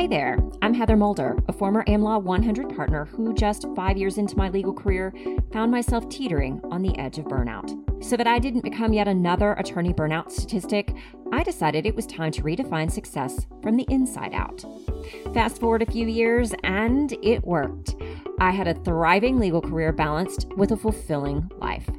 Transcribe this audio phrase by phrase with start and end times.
[0.00, 4.34] Hey there, I'm Heather Moulder, a former AmLaw 100 partner who, just five years into
[4.34, 5.12] my legal career,
[5.52, 7.68] found myself teetering on the edge of burnout.
[8.02, 10.94] So that I didn't become yet another attorney burnout statistic,
[11.34, 14.64] I decided it was time to redefine success from the inside out.
[15.34, 17.94] Fast forward a few years, and it worked.
[18.38, 21.90] I had a thriving legal career balanced with a fulfilling life.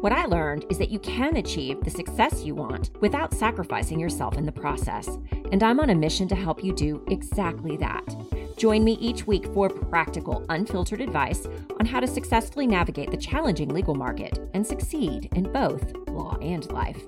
[0.00, 4.36] What I learned is that you can achieve the success you want without sacrificing yourself
[4.36, 5.18] in the process.
[5.50, 8.04] And I'm on a mission to help you do exactly that.
[8.56, 11.46] Join me each week for practical, unfiltered advice
[11.80, 16.70] on how to successfully navigate the challenging legal market and succeed in both law and
[16.72, 17.02] life.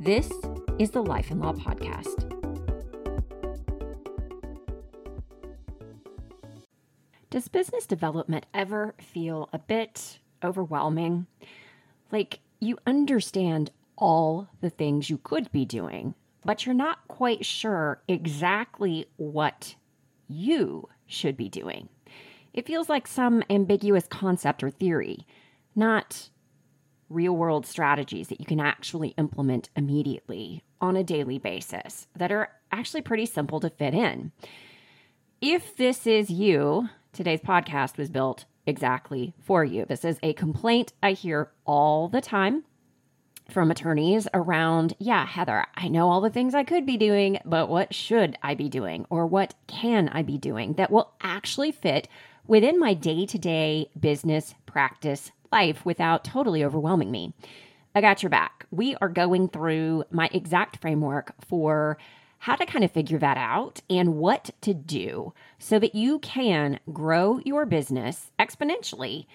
[0.00, 0.30] This
[0.78, 2.26] is the Life and Law Podcast.
[7.30, 11.26] Does business development ever feel a bit overwhelming?
[12.10, 18.02] Like you understand all the things you could be doing, but you're not quite sure
[18.08, 19.74] exactly what
[20.28, 21.88] you should be doing.
[22.52, 25.26] It feels like some ambiguous concept or theory,
[25.74, 26.30] not
[27.08, 32.50] real world strategies that you can actually implement immediately on a daily basis that are
[32.72, 34.32] actually pretty simple to fit in.
[35.40, 39.84] If this is you, today's podcast was built exactly for you.
[39.86, 42.64] This is a complaint I hear all the time
[43.50, 47.68] from attorneys around, yeah, Heather, I know all the things I could be doing, but
[47.68, 52.08] what should I be doing or what can I be doing that will actually fit
[52.46, 57.34] within my day to day business practice life without totally overwhelming me?
[57.94, 58.66] I got your back.
[58.70, 61.98] We are going through my exact framework for
[62.38, 66.80] how to kind of figure that out and what to do so that you can
[66.92, 69.26] grow your business exponentially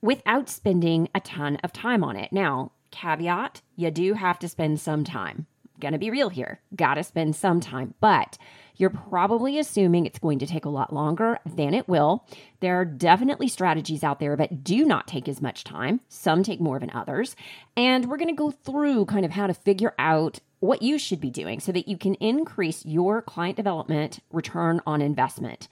[0.00, 2.32] without spending a ton of time on it.
[2.32, 5.46] Now, caveat, you do have to spend some time.
[5.80, 6.60] Gonna be real here.
[6.74, 8.38] Gotta spend some time, but
[8.78, 12.24] you're probably assuming it's going to take a lot longer than it will.
[12.60, 16.00] There are definitely strategies out there that do not take as much time.
[16.08, 17.36] Some take more than others.
[17.76, 21.30] And we're to go through kind of how to figure out what you should be
[21.30, 25.68] doing so that you can increase your client development return on investment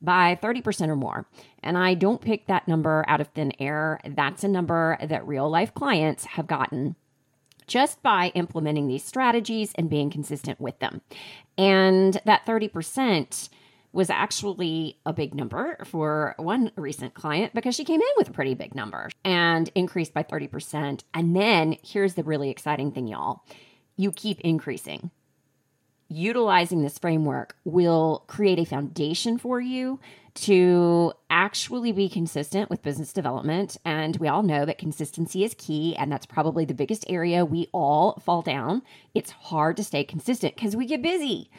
[0.00, 1.26] by 30% or more.
[1.62, 4.00] And I don't pick that number out of thin air.
[4.04, 6.96] That's a number that real life clients have gotten
[7.66, 11.02] just by implementing these strategies and being consistent with them.
[11.58, 13.50] And that 30%
[13.92, 18.32] was actually a big number for one recent client because she came in with a
[18.32, 21.02] pretty big number and increased by 30%.
[21.12, 23.42] And then here's the really exciting thing, y'all
[23.98, 25.10] you keep increasing.
[26.10, 30.00] Utilizing this framework will create a foundation for you
[30.34, 33.76] to actually be consistent with business development.
[33.84, 35.96] And we all know that consistency is key.
[35.96, 38.82] And that's probably the biggest area we all fall down.
[39.14, 41.50] It's hard to stay consistent because we get busy.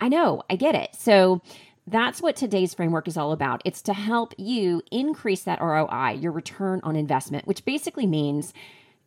[0.00, 0.94] I know, I get it.
[0.94, 1.42] So,
[1.88, 3.62] that's what today's framework is all about.
[3.64, 8.52] It's to help you increase that ROI, your return on investment, which basically means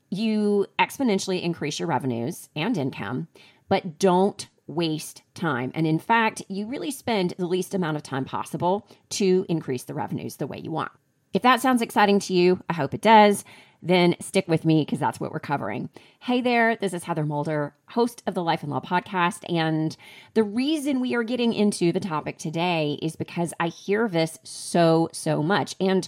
[0.09, 3.27] you exponentially increase your revenues and income,
[3.69, 5.71] but don't waste time.
[5.75, 9.93] And in fact, you really spend the least amount of time possible to increase the
[9.93, 10.91] revenues the way you want.
[11.33, 13.45] If that sounds exciting to you, I hope it does.
[13.81, 15.89] Then stick with me because that's what we're covering.
[16.19, 19.43] Hey there, this is Heather Moulder, host of the Life and Law podcast.
[19.51, 19.95] And
[20.33, 25.09] the reason we are getting into the topic today is because I hear this so,
[25.13, 25.75] so much.
[25.79, 26.07] And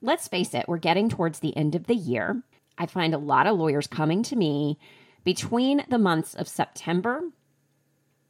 [0.00, 2.42] let's face it, we're getting towards the end of the year.
[2.76, 4.78] I find a lot of lawyers coming to me
[5.22, 7.22] between the months of September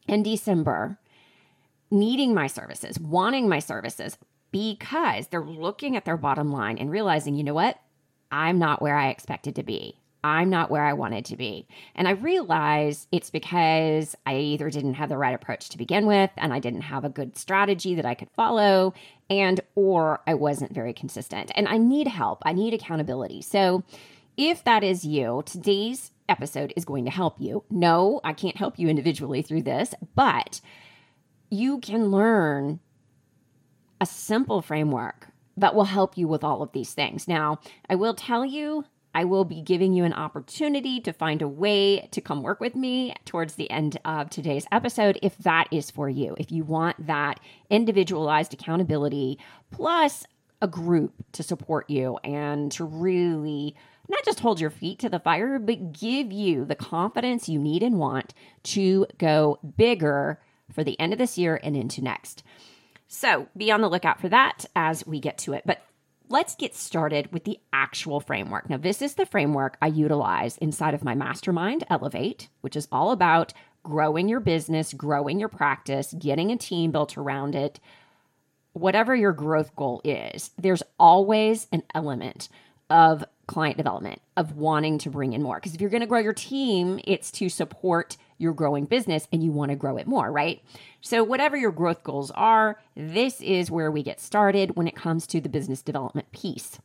[0.09, 0.99] and December
[1.91, 4.17] needing my services, wanting my services
[4.51, 7.79] because they're looking at their bottom line and realizing, you know what?
[8.31, 9.99] I'm not where I expected to be.
[10.25, 11.67] I'm not where I wanted to be.
[11.95, 16.31] And I realize it's because I either didn't have the right approach to begin with
[16.37, 18.95] and I didn't have a good strategy that I could follow
[19.29, 21.51] and or I wasn't very consistent.
[21.57, 22.43] And I need help.
[22.45, 23.43] I need accountability.
[23.43, 23.83] So
[24.37, 27.65] if that is you, today's episode is going to help you.
[27.71, 30.61] No, I can't help you individually through this, but
[31.51, 32.81] you can learn
[34.01, 37.29] a simple framework that will help you with all of these things.
[37.29, 38.85] Now, I will tell you,
[39.15, 42.75] I will be giving you an opportunity to find a way to come work with
[42.75, 46.35] me towards the end of today's episode if that is for you.
[46.39, 47.39] If you want that
[47.69, 49.39] individualized accountability
[49.71, 50.25] plus
[50.63, 53.77] a group to support you and to really
[54.09, 57.83] not just hold your feet to the fire, but give you the confidence you need
[57.83, 58.35] and want
[58.65, 60.41] to go bigger
[60.73, 62.43] for the end of this year and into next.
[63.09, 65.63] So be on the lookout for that as we get to it.
[65.67, 65.83] But
[66.29, 68.71] let's get started with the actual framework.
[68.71, 73.13] Now, this is the framework I utilize inside of my mastermind, Elevate, which is all
[73.13, 73.53] about
[73.83, 77.81] growing your business, growing your practice, getting a team built around it,
[78.73, 82.49] whatever your growth goal is, there's always an element
[82.89, 85.57] of client development, of wanting to bring in more.
[85.57, 89.45] Because if you're going to grow your team, it's to support your growing business and
[89.45, 90.63] you want to grow it more, right?
[91.01, 95.27] So, whatever your growth goals are, this is where we get started when it comes
[95.29, 96.79] to the business development piece.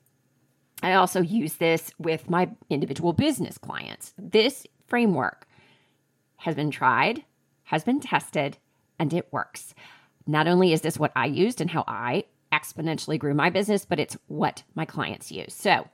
[0.84, 4.14] I also use this with my individual business clients.
[4.18, 5.48] This framework
[6.38, 7.24] has been tried,
[7.64, 8.58] has been tested,
[9.00, 9.74] and it works.
[10.28, 14.00] Not only is this what I used and how I exponentially grew my business, but
[14.00, 15.54] it's what my clients use.
[15.54, 15.88] So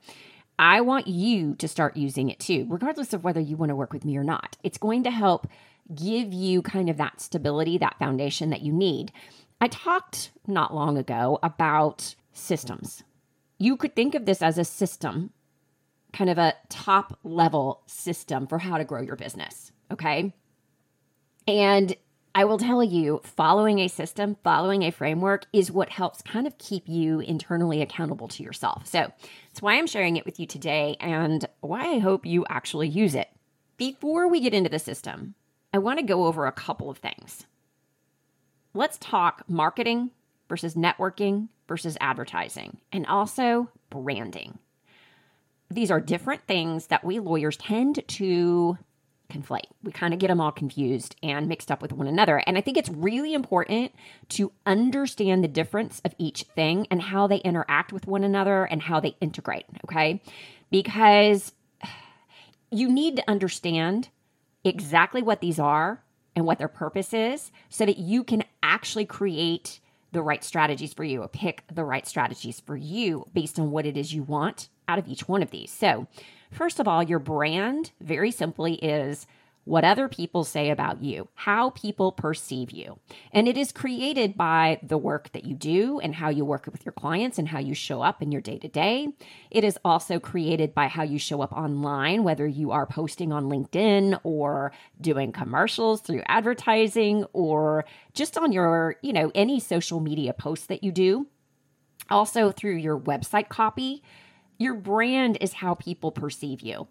[0.58, 3.92] I want you to start using it too, regardless of whether you want to work
[3.92, 4.56] with me or not.
[4.62, 5.48] It's going to help
[5.94, 9.12] give you kind of that stability, that foundation that you need.
[9.60, 13.02] I talked not long ago about systems.
[13.58, 15.30] You could think of this as a system,
[16.12, 19.72] kind of a top level system for how to grow your business.
[19.90, 20.32] Okay.
[21.46, 21.96] And
[22.36, 26.58] I will tell you, following a system, following a framework is what helps kind of
[26.58, 28.86] keep you internally accountable to yourself.
[28.88, 29.12] So
[29.48, 33.14] that's why I'm sharing it with you today and why I hope you actually use
[33.14, 33.28] it.
[33.76, 35.34] Before we get into the system,
[35.72, 37.46] I want to go over a couple of things.
[38.74, 40.10] Let's talk marketing
[40.48, 44.58] versus networking versus advertising, and also branding.
[45.70, 48.76] These are different things that we lawyers tend to
[49.30, 49.66] conflate.
[49.82, 52.42] We kind of get them all confused and mixed up with one another.
[52.46, 53.92] And I think it's really important
[54.30, 58.82] to understand the difference of each thing and how they interact with one another and
[58.82, 60.22] how they integrate, okay?
[60.70, 61.52] Because
[62.70, 64.08] you need to understand
[64.64, 66.02] exactly what these are
[66.36, 69.80] and what their purpose is so that you can actually create
[70.12, 73.86] the right strategies for you or pick the right strategies for you based on what
[73.86, 75.70] it is you want out of each one of these.
[75.70, 76.06] So,
[76.54, 79.26] First of all, your brand, very simply, is
[79.64, 82.98] what other people say about you, how people perceive you.
[83.32, 86.84] And it is created by the work that you do and how you work with
[86.84, 89.08] your clients and how you show up in your day to day.
[89.50, 93.44] It is also created by how you show up online, whether you are posting on
[93.44, 94.70] LinkedIn or
[95.00, 100.84] doing commercials through advertising or just on your, you know, any social media posts that
[100.84, 101.26] you do.
[102.10, 104.02] Also through your website copy
[104.58, 106.88] your brand is how people perceive you.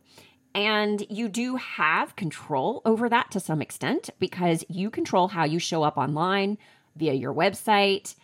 [0.56, 5.57] And you do have control over that to some extent because you control how you
[5.57, 6.57] show up online
[6.95, 8.15] via your website,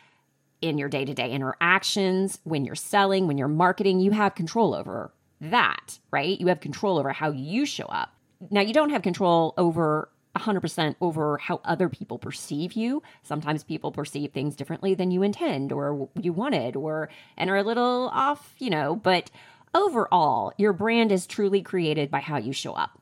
[0.61, 3.99] in your day to day interactions, when you're selling, when you're marketing.
[3.99, 5.11] You have control over
[5.41, 6.39] that, right?
[6.39, 8.13] You have control over how you show up.
[8.51, 13.01] Now, you don't have control over 100% over how other people perceive you.
[13.23, 17.63] Sometimes people perceive things differently than you intend or you wanted or and are a
[17.63, 19.31] little off, you know, but
[19.73, 23.01] overall, your brand is truly created by how you show up.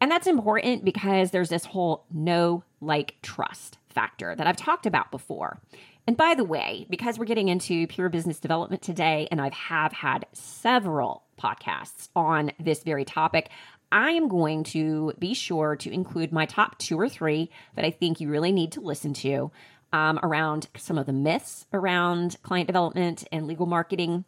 [0.00, 5.10] And that's important because there's this whole no like, trust factor that I've talked about
[5.10, 5.60] before.
[6.06, 9.92] And by the way, because we're getting into pure business development today, and I have
[9.92, 13.50] had several podcasts on this very topic,
[13.92, 17.90] I am going to be sure to include my top two or three that I
[17.90, 19.50] think you really need to listen to
[19.92, 24.24] um, around some of the myths around client development and legal marketing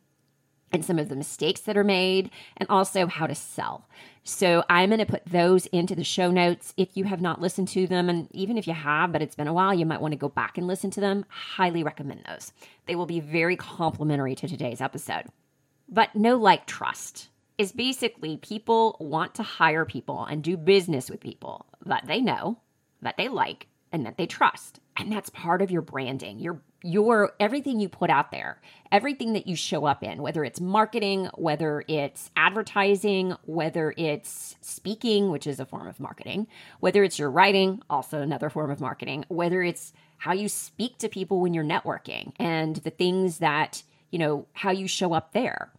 [0.73, 3.87] and some of the mistakes that are made, and also how to sell.
[4.25, 7.69] So, I'm going to put those into the show notes if you have not listened
[7.69, 8.09] to them.
[8.09, 10.31] And even if you have, but it's been a while, you might want to go
[10.31, 11.27] back and listen to them.
[11.29, 12.55] Highly recommend those.
[12.87, 15.25] They will be very complementary to today's episode.
[15.91, 17.29] But no like trust
[17.59, 22.59] is basically people want to hire people and do business with people that they know,
[23.03, 24.81] that they like, and that they trust.
[24.97, 26.39] And that's part of your branding.
[26.39, 30.61] Your your everything you put out there, everything that you show up in, whether it's
[30.61, 36.49] marketing, whether it's advertising, whether it's speaking, which is a form of marketing,
[36.81, 41.09] whether it's your writing, also another form of marketing, whether it's how you speak to
[41.09, 45.71] people when you're networking and the things that, you know, how you show up there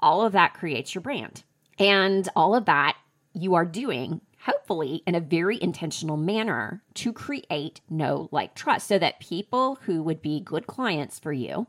[0.00, 1.42] all of that creates your brand.
[1.78, 2.96] And all of that
[3.34, 8.98] you are doing, hopefully, in a very intentional manner to create know, like, trust so
[8.98, 11.66] that people who would be good clients for you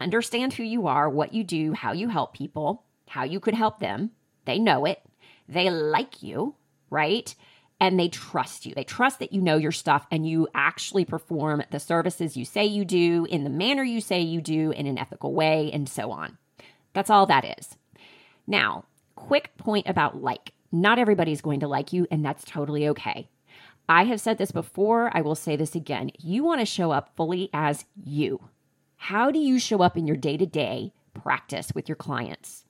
[0.00, 3.78] understand who you are, what you do, how you help people, how you could help
[3.80, 4.10] them.
[4.44, 5.00] They know it.
[5.48, 6.54] They like you,
[6.90, 7.34] right?
[7.80, 8.74] And they trust you.
[8.74, 12.64] They trust that you know your stuff and you actually perform the services you say
[12.64, 16.10] you do in the manner you say you do in an ethical way and so
[16.10, 16.38] on.
[16.94, 17.76] That's all that is.
[18.46, 18.84] Now,
[19.14, 20.52] quick point about like.
[20.72, 23.28] Not everybody's going to like you, and that's totally okay.
[23.88, 26.10] I have said this before, I will say this again.
[26.18, 28.48] You want to show up fully as you.
[28.96, 32.64] How do you show up in your day to day practice with your clients,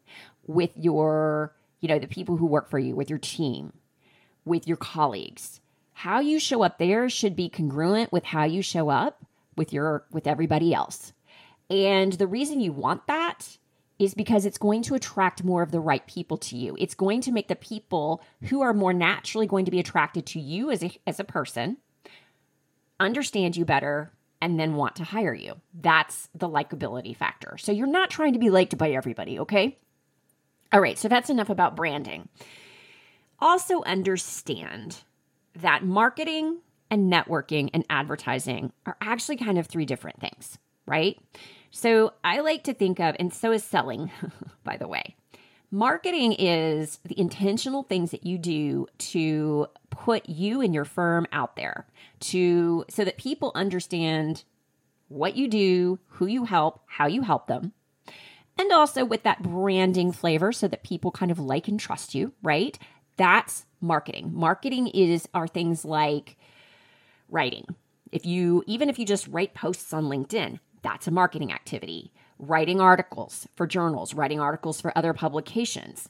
[0.47, 3.73] with your, you know, the people who work for you, with your team?
[4.45, 5.61] with your colleagues.
[5.93, 9.25] How you show up there should be congruent with how you show up
[9.57, 11.13] with your with everybody else.
[11.71, 13.24] And the reason you want that
[13.99, 16.77] is because it's going to attract more of the right people to you.
[16.79, 20.41] It's going to make the people who are more naturally going to be attracted to
[20.41, 21.77] you as a, as a person
[23.01, 25.61] understand you better and then want to hire you.
[25.81, 27.57] That's the likability factor.
[27.59, 29.79] So you're not trying to be liked by everybody, okay?
[30.73, 32.29] All right, so that's enough about branding.
[33.39, 34.99] Also, understand
[35.57, 36.59] that marketing
[36.91, 41.19] and networking and advertising are actually kind of three different things, right?
[41.77, 44.13] So I like to think of, and so is selling,
[44.65, 45.17] by the way.
[45.73, 51.57] Marketing is the intentional things that you do to put you and your firm out
[51.57, 51.89] there
[52.21, 54.45] to so that people understand
[55.09, 57.73] what you do, who you help, how you help them.
[58.57, 62.35] And also with that branding flavor so that people kind of like and trust you,
[62.41, 62.79] right?
[63.17, 64.31] That's marketing.
[64.33, 66.37] Marketing is are things like
[67.29, 67.67] writing.
[68.13, 72.13] If you even if you just write posts on LinkedIn, that's a marketing activity.
[72.39, 76.09] Writing articles for journals, writing articles for other publications,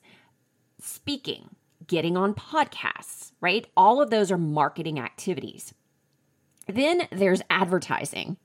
[0.80, 1.54] speaking,
[1.86, 3.66] getting on podcasts, right?
[3.76, 5.72] All of those are marketing activities.
[6.66, 8.36] Then there's advertising,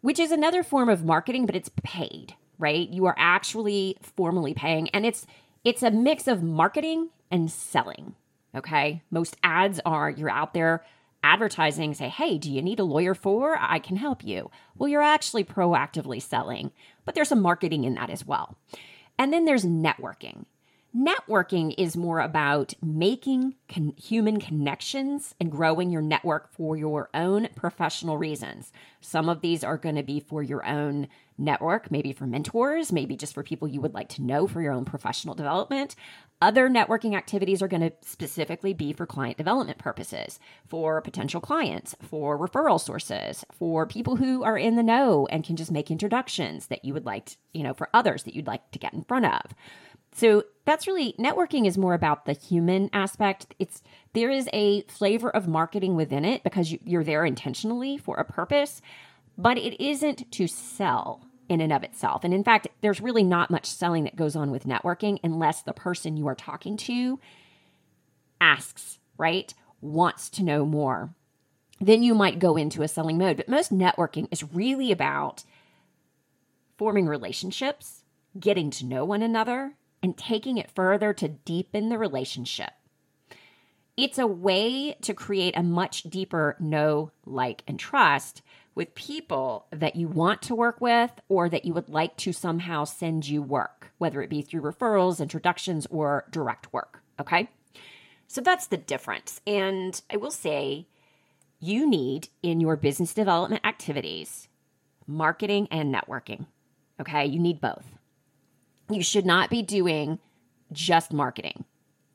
[0.00, 2.88] which is another form of marketing, but it's paid, right?
[2.88, 5.26] You are actually formally paying and it's
[5.64, 8.14] it's a mix of marketing and selling.
[8.54, 9.02] Okay?
[9.10, 10.84] Most ads are you're out there
[11.22, 13.56] advertising, say, hey, do you need a lawyer for?
[13.60, 14.50] I can help you.
[14.76, 16.72] Well, you're actually proactively selling,
[17.04, 18.56] but there's some marketing in that as well.
[19.18, 20.44] And then there's networking.
[20.96, 27.48] Networking is more about making con- human connections and growing your network for your own
[27.54, 28.72] professional reasons.
[29.02, 33.16] Some of these are going to be for your own network, maybe for mentors, maybe
[33.16, 35.94] just for people you would like to know for your own professional development.
[36.40, 41.94] Other networking activities are going to specifically be for client development purposes, for potential clients,
[42.00, 46.68] for referral sources, for people who are in the know and can just make introductions
[46.68, 49.04] that you would like, to, you know, for others that you'd like to get in
[49.04, 49.54] front of.
[50.18, 53.54] So that's really networking is more about the human aspect.
[53.60, 53.84] It's
[54.14, 58.24] there is a flavor of marketing within it because you, you're there intentionally for a
[58.24, 58.82] purpose,
[59.36, 62.24] but it isn't to sell in and of itself.
[62.24, 65.72] And in fact, there's really not much selling that goes on with networking unless the
[65.72, 67.20] person you are talking to
[68.40, 69.54] asks, right?
[69.80, 71.14] Wants to know more.
[71.80, 73.36] Then you might go into a selling mode.
[73.36, 75.44] But most networking is really about
[76.76, 78.02] forming relationships,
[78.38, 82.70] getting to know one another, and taking it further to deepen the relationship.
[83.96, 88.42] It's a way to create a much deeper know, like, and trust
[88.76, 92.84] with people that you want to work with or that you would like to somehow
[92.84, 97.02] send you work, whether it be through referrals, introductions, or direct work.
[97.18, 97.48] Okay.
[98.28, 99.40] So that's the difference.
[99.48, 100.86] And I will say,
[101.58, 104.46] you need in your business development activities
[105.08, 106.46] marketing and networking.
[107.00, 107.26] Okay.
[107.26, 107.97] You need both.
[108.90, 110.18] You should not be doing
[110.72, 111.64] just marketing.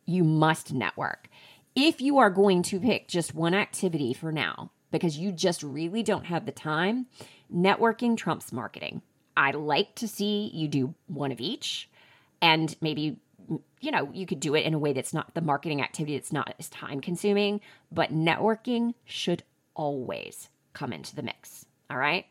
[0.06, 1.30] You must network.
[1.76, 6.04] If you are going to pick just one activity for now, because you just really
[6.04, 7.08] don't have the time,
[7.54, 9.02] networking trumps marketing.
[9.36, 11.90] I like to see you do one of each
[12.42, 13.18] and maybe
[13.82, 16.32] you know, you could do it in a way that's not the marketing activity that's
[16.32, 17.60] not as time consuming,
[17.92, 19.44] but networking should
[19.76, 21.66] always come into the mix.
[21.90, 22.26] All right?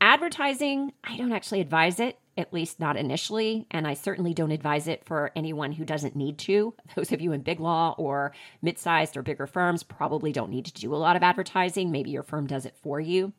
[0.00, 3.66] Advertising, I don't actually advise it at least not initially.
[3.70, 6.74] And I certainly don't advise it for anyone who doesn't need to.
[6.96, 10.66] Those of you in big law or mid sized or bigger firms probably don't need
[10.66, 11.90] to do a lot of advertising.
[11.90, 13.32] Maybe your firm does it for you.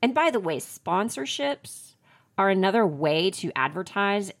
[0.00, 1.94] And by the way, sponsorships
[2.36, 4.32] are another way to advertise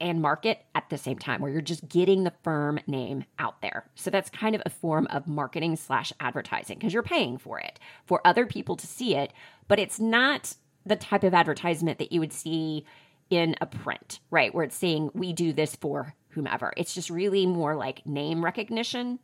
[0.00, 3.86] and market at the same time where you're just getting the firm name out there
[3.94, 7.78] so that's kind of a form of marketing slash advertising because you're paying for it
[8.04, 9.32] for other people to see it
[9.68, 12.84] but it's not the type of advertisement that you would see
[13.30, 14.54] in a print, right?
[14.54, 16.72] Where it's saying we do this for whomever.
[16.76, 19.18] It's just really more like name recognition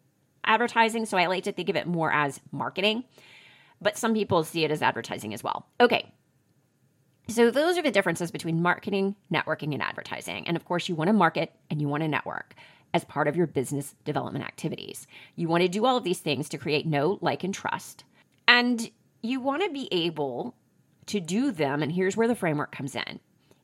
[0.45, 1.07] advertising.
[1.07, 3.04] So I like to think of it more as marketing,
[3.80, 5.66] but some people see it as advertising as well.
[5.80, 6.12] Okay.
[7.28, 10.49] So those are the differences between marketing, networking, and advertising.
[10.49, 12.54] And of course, you want to market and you want to network
[12.92, 15.07] as part of your business development activities.
[15.37, 18.04] You want to do all of these things to create know, like, and trust.
[18.49, 18.90] And
[19.23, 20.57] you want to be able
[21.07, 21.83] to do them.
[21.83, 23.21] And here's where the framework comes in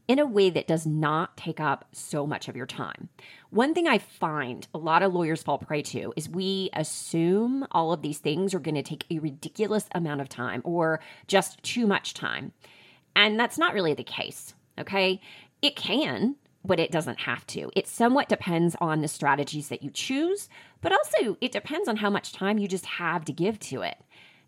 [0.09, 3.09] in a way that does not take up so much of your time.
[3.51, 7.93] One thing I find a lot of lawyers fall prey to is we assume all
[7.93, 11.87] of these things are going to take a ridiculous amount of time or just too
[11.87, 12.53] much time.
[13.15, 15.21] And that's not really the case, okay?
[15.63, 17.71] It can, but it doesn't have to.
[17.75, 20.49] It somewhat depends on the strategies that you choose,
[20.83, 23.97] but also it depends on how much time you just have to give to it.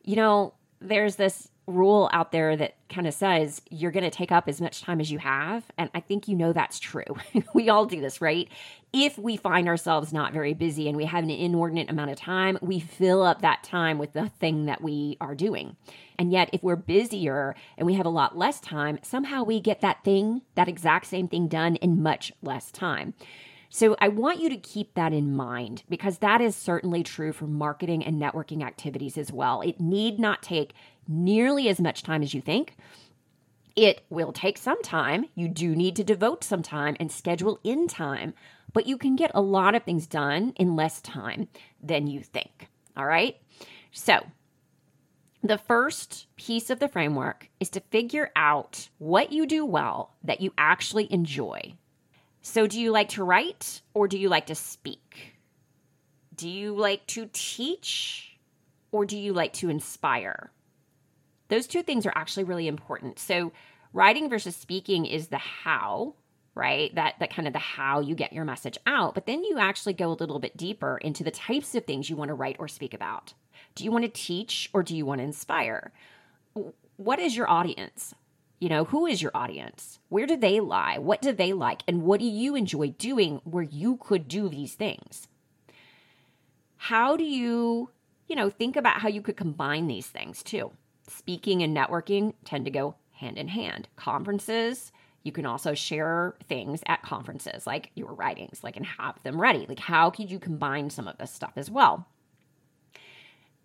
[0.04, 4.32] You know, there's this rule out there that kind of says you're going to take
[4.32, 5.64] up as much time as you have.
[5.76, 7.04] And I think you know that's true.
[7.54, 8.48] we all do this, right?
[8.92, 12.58] If we find ourselves not very busy and we have an inordinate amount of time,
[12.62, 15.76] we fill up that time with the thing that we are doing.
[16.18, 19.82] And yet, if we're busier and we have a lot less time, somehow we get
[19.82, 23.14] that thing, that exact same thing done in much less time.
[23.70, 27.46] So I want you to keep that in mind because that is certainly true for
[27.46, 29.60] marketing and networking activities as well.
[29.60, 30.72] It need not take
[31.06, 32.76] nearly as much time as you think.
[33.76, 35.26] It will take some time.
[35.34, 38.34] You do need to devote some time and schedule in time,
[38.72, 41.48] but you can get a lot of things done in less time
[41.80, 42.68] than you think.
[42.96, 43.36] All right.
[43.92, 44.26] So,
[45.42, 50.40] the first piece of the framework is to figure out what you do well that
[50.40, 51.74] you actually enjoy.
[52.48, 55.34] So, do you like to write or do you like to speak?
[56.34, 58.38] Do you like to teach
[58.90, 60.50] or do you like to inspire?
[61.48, 63.18] Those two things are actually really important.
[63.18, 63.52] So,
[63.92, 66.14] writing versus speaking is the how,
[66.54, 66.92] right?
[66.94, 69.92] That that kind of the how you get your message out, but then you actually
[69.92, 72.66] go a little bit deeper into the types of things you want to write or
[72.66, 73.34] speak about.
[73.74, 75.92] Do you want to teach or do you want to inspire?
[76.96, 78.14] What is your audience?
[78.58, 80.00] You know, who is your audience?
[80.08, 80.98] Where do they lie?
[80.98, 81.82] What do they like?
[81.86, 85.28] And what do you enjoy doing where you could do these things?
[86.76, 87.90] How do you,
[88.26, 90.72] you know, think about how you could combine these things too?
[91.10, 93.88] speaking and networking tend to go hand in hand.
[93.96, 99.40] Conferences, you can also share things at conferences, like your writings, like and have them
[99.40, 99.66] ready.
[99.68, 102.06] Like, how could you combine some of this stuff as well?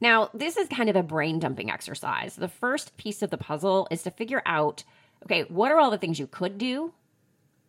[0.03, 2.35] Now, this is kind of a brain dumping exercise.
[2.35, 4.83] The first piece of the puzzle is to figure out
[5.23, 6.91] okay, what are all the things you could do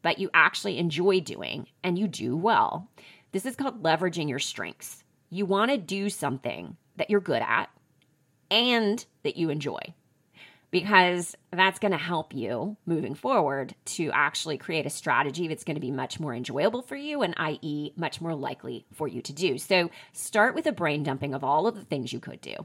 [0.03, 2.91] that you actually enjoy doing and you do well?
[3.31, 5.05] This is called leveraging your strengths.
[5.31, 7.71] You want to do something that you're good at
[8.51, 9.95] and that you enjoy
[10.75, 15.77] because that's going to help you moving forward to actually create a strategy that's going
[15.77, 17.93] to be much more enjoyable for you and i.e.
[17.95, 19.57] much more likely for you to do.
[19.57, 22.57] So start with a brain dumping of all of the things you could do.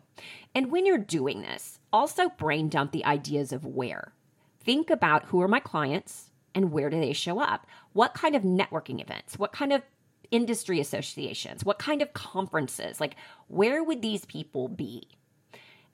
[0.55, 4.11] And when you're doing this, also brain dump the ideas of where.
[4.59, 7.67] Think about who are my clients and where do they show up?
[7.93, 9.37] What kind of networking events?
[9.37, 9.83] What kind of
[10.31, 11.63] industry associations?
[11.63, 12.99] What kind of conferences?
[12.99, 13.17] Like
[13.49, 15.09] where would these people be?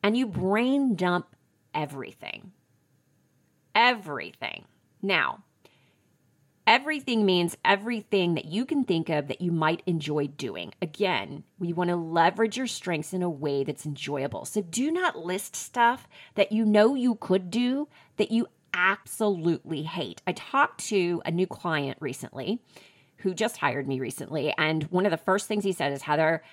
[0.06, 1.35] and you brain dump
[1.75, 2.51] everything.
[3.75, 4.65] Everything.
[5.01, 5.43] Now,
[6.65, 10.73] everything means everything that you can think of that you might enjoy doing.
[10.81, 14.45] Again, we want to leverage your strengths in a way that's enjoyable.
[14.45, 20.21] So do not list stuff that you know you could do that you absolutely hate.
[20.25, 22.59] I talked to a new client recently
[23.17, 26.43] who just hired me recently, and one of the first things he said is, Heather,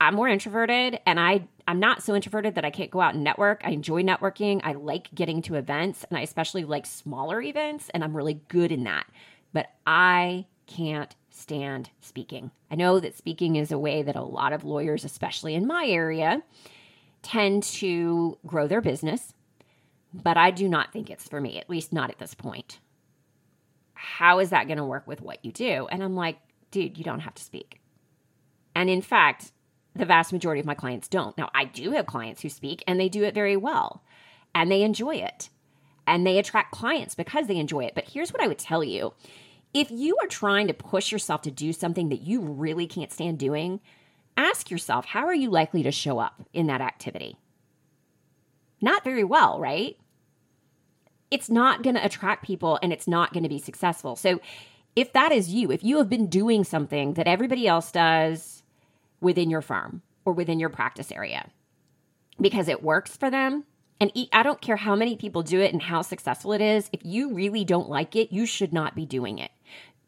[0.00, 3.22] I'm more introverted and I I'm not so introverted that I can't go out and
[3.22, 3.60] network.
[3.64, 4.60] I enjoy networking.
[4.64, 8.72] I like getting to events and I especially like smaller events and I'm really good
[8.72, 9.06] in that.
[9.52, 12.50] But I can't stand speaking.
[12.70, 15.86] I know that speaking is a way that a lot of lawyers, especially in my
[15.86, 16.42] area,
[17.22, 19.34] tend to grow their business,
[20.14, 22.78] but I do not think it's for me, at least not at this point.
[23.94, 25.88] How is that going to work with what you do?
[25.90, 26.38] And I'm like,
[26.70, 27.80] dude, you don't have to speak.
[28.74, 29.52] And in fact,
[29.94, 31.36] the vast majority of my clients don't.
[31.36, 34.02] Now, I do have clients who speak and they do it very well
[34.54, 35.50] and they enjoy it
[36.06, 37.94] and they attract clients because they enjoy it.
[37.94, 39.12] But here's what I would tell you
[39.74, 43.38] if you are trying to push yourself to do something that you really can't stand
[43.38, 43.80] doing,
[44.36, 47.36] ask yourself how are you likely to show up in that activity?
[48.80, 49.98] Not very well, right?
[51.30, 54.16] It's not going to attract people and it's not going to be successful.
[54.16, 54.40] So,
[54.96, 58.57] if that is you, if you have been doing something that everybody else does,
[59.20, 61.50] within your firm or within your practice area
[62.40, 63.64] because it works for them.
[64.00, 66.88] And I don't care how many people do it and how successful it is.
[66.92, 69.50] If you really don't like it, you should not be doing it.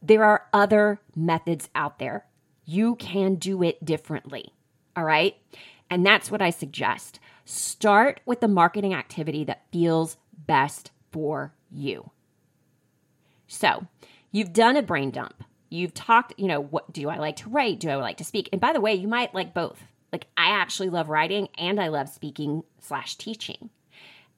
[0.00, 2.26] There are other methods out there.
[2.64, 4.52] You can do it differently.
[4.96, 5.36] All right.
[5.90, 7.18] And that's what I suggest.
[7.44, 12.10] Start with the marketing activity that feels best for you.
[13.48, 13.88] So,
[14.30, 17.80] you've done a brain dump you've talked, you know, what do I like to write?
[17.80, 18.48] Do I like to speak?
[18.52, 19.82] And by the way, you might like both.
[20.12, 23.70] Like I actually love writing and I love speaking slash teaching.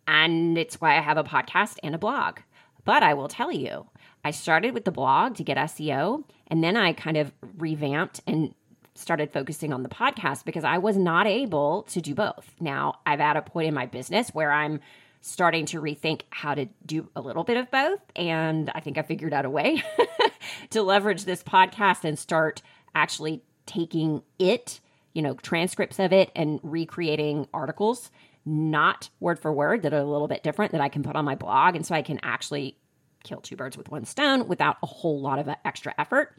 [0.07, 2.39] And it's why I have a podcast and a blog.
[2.85, 3.87] But I will tell you,
[4.25, 8.55] I started with the blog to get SEO, and then I kind of revamped and
[8.95, 12.55] started focusing on the podcast because I was not able to do both.
[12.61, 14.81] Now, I've at a point in my business where I'm
[15.23, 18.01] starting to rethink how to do a little bit of both.
[18.15, 19.83] And I think I figured out a way.
[20.71, 22.61] to leverage this podcast and start
[22.95, 24.81] actually taking it,
[25.15, 28.11] you know, transcripts of it and recreating articles,
[28.45, 31.25] not word for word, that are a little bit different that I can put on
[31.25, 31.77] my blog.
[31.77, 32.77] And so I can actually
[33.23, 36.35] kill two birds with one stone without a whole lot of uh, extra effort.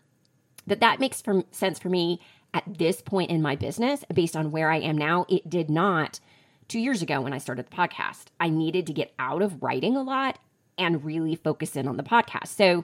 [0.67, 2.19] That that makes for, sense for me
[2.53, 5.25] at this point in my business based on where I am now.
[5.29, 6.19] It did not
[6.67, 8.26] two years ago when I started the podcast.
[8.39, 10.39] I needed to get out of writing a lot
[10.78, 12.47] and really focus in on the podcast.
[12.47, 12.84] So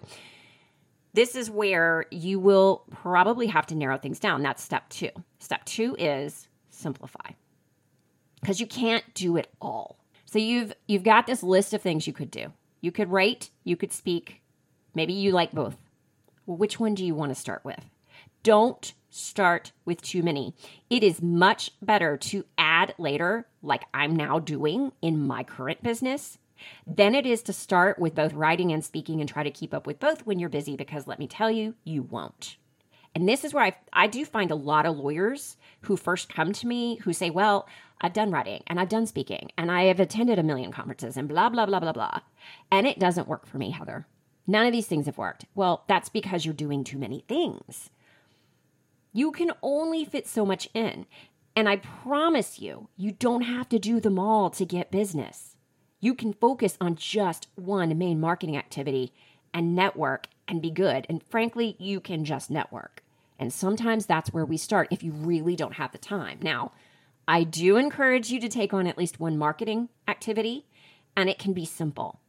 [1.14, 4.44] this is where you will probably have to narrow things down.
[4.44, 5.10] That's step two.
[5.40, 7.32] Step two is simplify
[8.40, 9.98] because you can't do it all.
[10.26, 12.54] So you've you've got this list of things you could do.
[12.82, 14.42] You could write, you could speak.
[14.94, 15.76] Maybe you like both.
[16.46, 17.84] Well, which one do you want to start with?
[18.44, 20.54] Don't start with too many.
[20.90, 26.38] It is much better to add later, like I'm now doing in my current business,
[26.86, 29.88] than it is to start with both writing and speaking and try to keep up
[29.88, 32.58] with both when you're busy, because let me tell you, you won't.
[33.16, 36.54] And this is where I, I do find a lot of lawyers who first come
[36.54, 37.68] to me who say, Well,
[38.02, 41.28] I've done writing and I've done speaking and I have attended a million conferences and
[41.28, 42.20] blah, blah, blah, blah, blah.
[42.72, 44.06] And it doesn't work for me, Heather.
[44.48, 45.46] None of these things have worked.
[45.56, 47.90] Well, that's because you're doing too many things.
[49.12, 51.06] You can only fit so much in.
[51.56, 55.56] And I promise you, you don't have to do them all to get business.
[56.00, 59.12] You can focus on just one main marketing activity
[59.54, 61.06] and network and be good.
[61.10, 63.04] And frankly, you can just network.
[63.38, 66.40] And sometimes that's where we start if you really don't have the time.
[66.42, 66.72] Now,
[67.28, 70.66] I do encourage you to take on at least one marketing activity,
[71.16, 72.20] and it can be simple.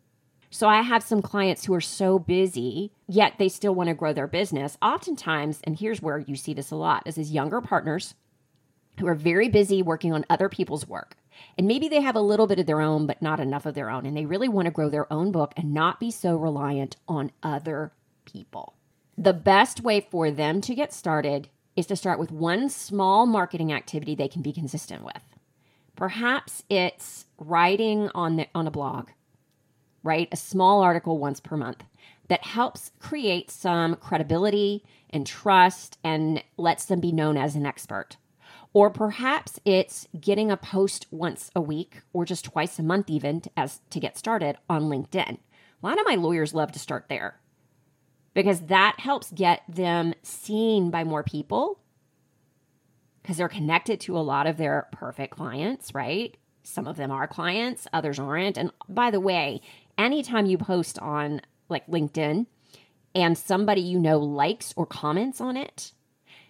[0.52, 4.12] So I have some clients who are so busy, yet they still want to grow
[4.12, 4.76] their business.
[4.82, 8.14] Oftentimes, and here's where you see this a lot, is as younger partners
[8.98, 11.16] who are very busy working on other people's work.
[11.56, 13.90] And maybe they have a little bit of their own, but not enough of their
[13.90, 14.04] own.
[14.04, 17.30] And they really want to grow their own book and not be so reliant on
[17.44, 17.92] other
[18.24, 18.74] people.
[19.16, 23.72] The best way for them to get started is to start with one small marketing
[23.72, 25.22] activity they can be consistent with.
[25.94, 29.10] Perhaps it's writing on the, on a blog
[30.02, 31.84] write a small article once per month
[32.28, 38.16] that helps create some credibility and trust and lets them be known as an expert.
[38.72, 43.42] Or perhaps it's getting a post once a week or just twice a month, even
[43.56, 45.38] as to get started on LinkedIn.
[45.82, 47.40] A lot of my lawyers love to start there
[48.32, 51.80] because that helps get them seen by more people
[53.22, 56.36] because they're connected to a lot of their perfect clients, right?
[56.62, 58.56] Some of them are clients, others aren't.
[58.56, 59.60] And by the way,
[60.04, 62.46] anytime you post on like LinkedIn
[63.14, 65.92] and somebody you know likes or comments on it,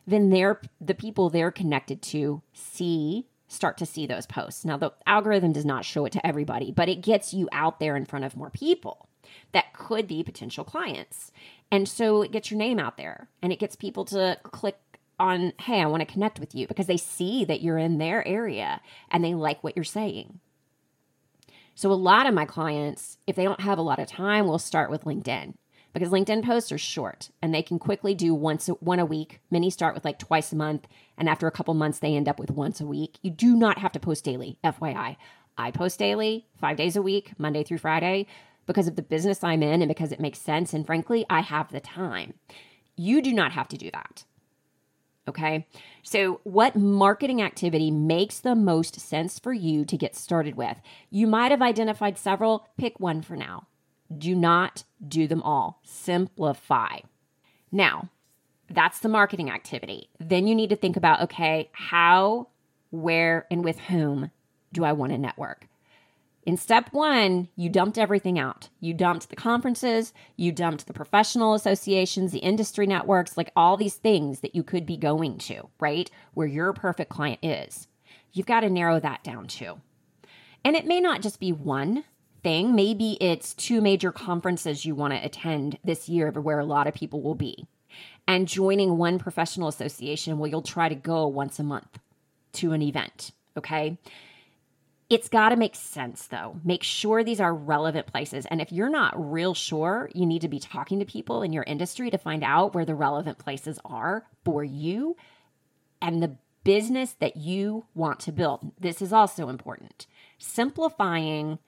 [0.06, 4.64] then they're the people they're connected to see start to see those posts.
[4.64, 7.96] Now the algorithm does not show it to everybody, but it gets you out there
[7.96, 9.08] in front of more people
[9.52, 11.32] that could be potential clients.
[11.70, 14.78] And so it gets your name out there and it gets people to click
[15.18, 18.26] on, hey, I want to connect with you because they see that you're in their
[18.26, 20.40] area and they like what you're saying.
[21.80, 24.58] So, a lot of my clients, if they don't have a lot of time, will
[24.58, 25.54] start with LinkedIn
[25.94, 29.40] because LinkedIn posts are short and they can quickly do once one a week.
[29.50, 32.38] Many start with like twice a month, and after a couple months, they end up
[32.38, 33.16] with once a week.
[33.22, 35.16] You do not have to post daily, FYI.
[35.56, 38.26] I post daily, five days a week, Monday through Friday,
[38.66, 40.74] because of the business I'm in and because it makes sense.
[40.74, 42.34] And frankly, I have the time.
[42.94, 44.24] You do not have to do that.
[45.30, 45.64] Okay.
[46.02, 50.78] So, what marketing activity makes the most sense for you to get started with?
[51.08, 52.66] You might have identified several.
[52.76, 53.68] Pick one for now.
[54.16, 55.80] Do not do them all.
[55.84, 56.98] Simplify.
[57.70, 58.10] Now,
[58.68, 60.10] that's the marketing activity.
[60.18, 62.48] Then you need to think about okay, how,
[62.90, 64.32] where, and with whom
[64.72, 65.68] do I want to network?
[66.50, 68.70] In step one, you dumped everything out.
[68.80, 73.94] You dumped the conferences, you dumped the professional associations, the industry networks, like all these
[73.94, 76.10] things that you could be going to, right?
[76.34, 77.86] Where your perfect client is.
[78.32, 79.80] You've got to narrow that down too.
[80.64, 82.02] And it may not just be one
[82.42, 86.88] thing, maybe it's two major conferences you want to attend this year where a lot
[86.88, 87.68] of people will be.
[88.26, 92.00] And joining one professional association where you'll try to go once a month
[92.54, 93.98] to an event, okay?
[95.10, 96.60] It's got to make sense though.
[96.64, 98.46] Make sure these are relevant places.
[98.46, 101.64] And if you're not real sure, you need to be talking to people in your
[101.64, 105.16] industry to find out where the relevant places are for you
[106.00, 108.72] and the business that you want to build.
[108.78, 110.06] This is also important.
[110.38, 111.58] Simplifying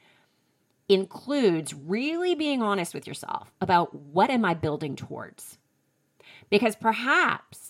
[0.89, 5.59] includes really being honest with yourself about what am I building towards?
[6.51, 7.62] Because perhaps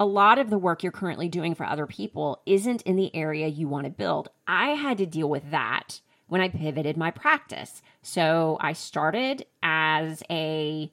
[0.00, 3.46] a lot of the work you're currently doing for other people isn't in the area
[3.46, 4.30] you want to build.
[4.48, 7.82] I had to deal with that when I pivoted my practice.
[8.00, 10.90] So I started as a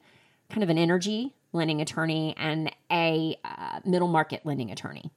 [0.50, 5.10] kind of an energy lending attorney and a uh, middle market lending attorney.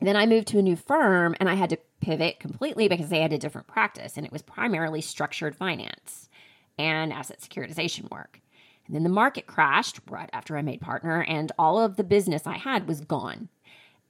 [0.00, 3.20] Then I moved to a new firm and I had to pivot completely because they
[3.20, 6.30] had a different practice and it was primarily structured finance
[6.78, 8.40] and asset securitization work.
[8.86, 12.46] And then the market crashed right after I made partner and all of the business
[12.46, 13.48] I had was gone.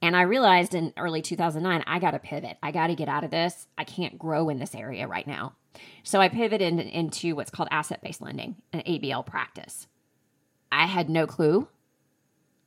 [0.01, 2.57] And I realized in early 2009, I got to pivot.
[2.61, 3.67] I got to get out of this.
[3.77, 5.53] I can't grow in this area right now.
[6.03, 9.87] So I pivoted into what's called asset based lending, an ABL practice.
[10.71, 11.67] I had no clue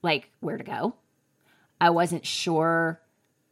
[0.02, 0.94] like where to go.
[1.80, 3.00] I wasn't sure,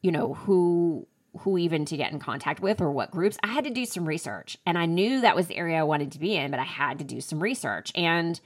[0.03, 1.07] you know, who
[1.39, 3.39] who even to get in contact with or what groups.
[3.43, 6.13] I had to do some research and I knew that was the area I wanted
[6.13, 8.41] to be in, but I had to do some research and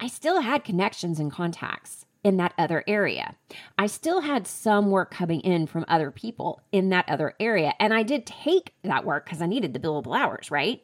[0.00, 3.34] I still had connections and contacts in that other area.
[3.78, 7.74] I still had some work coming in from other people in that other area.
[7.80, 10.82] And I did take that work because I needed the billable hours, right?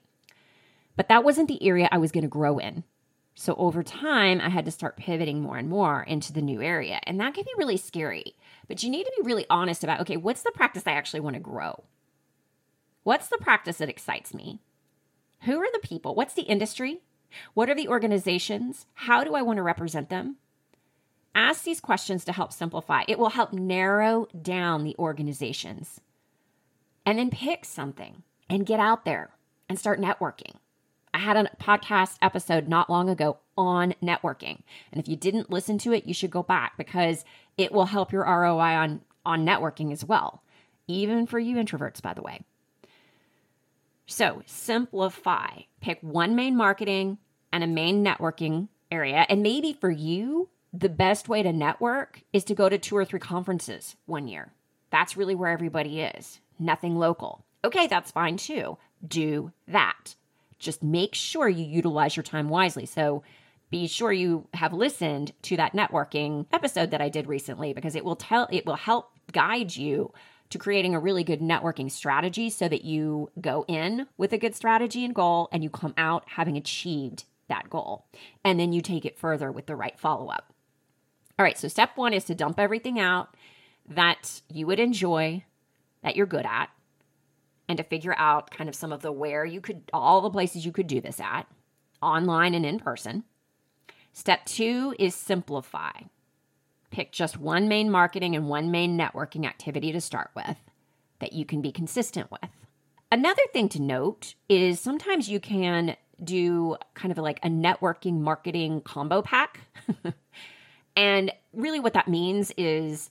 [0.97, 2.83] But that wasn't the area I was going to grow in.
[3.41, 6.99] So over time, I had to start pivoting more and more into the new area.
[7.05, 8.35] And that can be really scary.
[8.67, 11.35] But you need to be really honest about okay, what's the practice I actually want
[11.35, 11.85] to grow?
[13.05, 14.59] What's the practice that excites me?
[15.43, 16.17] Who are the people?
[16.17, 17.03] What's the industry?
[17.55, 18.87] What are the organizations?
[18.95, 20.39] How do I want to represent them?
[21.33, 23.05] Ask these questions to help simplify.
[23.07, 26.01] It will help narrow down the organizations.
[27.07, 29.31] And then pick something and get out there
[29.69, 30.57] and start networking.
[31.19, 34.61] I had a podcast episode not long ago on networking.
[34.93, 37.25] And if you didn't listen to it, you should go back because
[37.57, 40.45] it will help your ROI on, on networking as well,
[40.87, 42.43] even for you introverts, by the way.
[44.07, 45.63] So simplify.
[45.81, 47.19] Pick one main marketing
[47.53, 49.27] and a main networking area.
[49.29, 53.05] And maybe for you, the best way to network is to go to two or
[53.05, 54.53] three conferences one year.
[54.91, 57.45] That's really where everybody is, nothing local.
[57.65, 58.79] Okay, that's fine too.
[59.05, 60.15] Do that.
[60.59, 62.87] Just make sure you utilize your time wisely.
[62.87, 63.23] So
[63.71, 68.05] be sure you have listened to that networking episode that I did recently because it
[68.05, 70.13] will tell it will help guide you
[70.51, 74.55] to creating a really good networking strategy so that you go in with a good
[74.55, 78.07] strategy and goal and you come out having achieved that goal.
[78.45, 80.53] And then you take it further with the right follow up.
[81.39, 83.37] All right, so step one is to dump everything out
[83.89, 85.45] that you would enjoy,
[86.03, 86.71] that you're good at,
[87.69, 90.65] and to figure out kind of some of the where you could, all the places
[90.65, 91.47] you could do this at,
[92.03, 93.25] online and in person.
[94.13, 95.93] Step two is simplify.
[96.91, 100.57] Pick just one main marketing and one main networking activity to start with
[101.19, 102.51] that you can be consistent with.
[103.11, 108.81] Another thing to note is sometimes you can do kind of like a networking marketing
[108.81, 109.61] combo pack.
[110.97, 113.11] and really, what that means is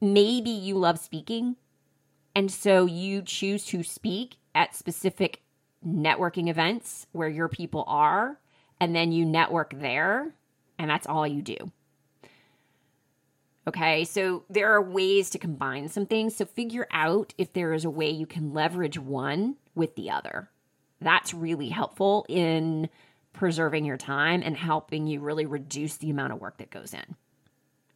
[0.00, 1.56] maybe you love speaking
[2.38, 5.40] and so you choose to speak at specific
[5.84, 8.38] networking events where your people are,
[8.78, 10.36] and then you network there,
[10.78, 11.56] and that's all you do.
[13.66, 16.36] Okay, so there are ways to combine some things.
[16.36, 20.48] So figure out if there is a way you can leverage one with the other.
[21.00, 22.88] That's really helpful in
[23.32, 27.16] preserving your time and helping you really reduce the amount of work that goes in.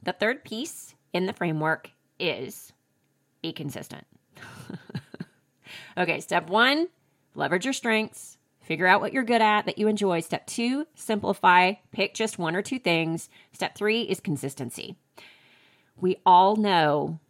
[0.02, 2.72] The third piece in the framework is
[3.40, 4.05] be consistent.
[5.98, 6.88] okay, step one,
[7.35, 10.20] leverage your strengths, figure out what you're good at that you enjoy.
[10.20, 13.28] Step two, simplify, pick just one or two things.
[13.52, 14.96] Step three is consistency.
[15.96, 17.20] We all know,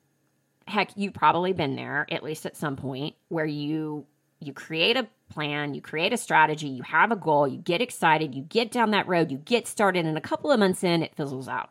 [0.66, 4.06] heck, you've probably been there at least at some point where you
[4.42, 8.34] you create a plan, you create a strategy, you have a goal, you get excited,
[8.34, 11.14] you get down that road, you get started, and a couple of months in, it
[11.14, 11.70] fizzles out.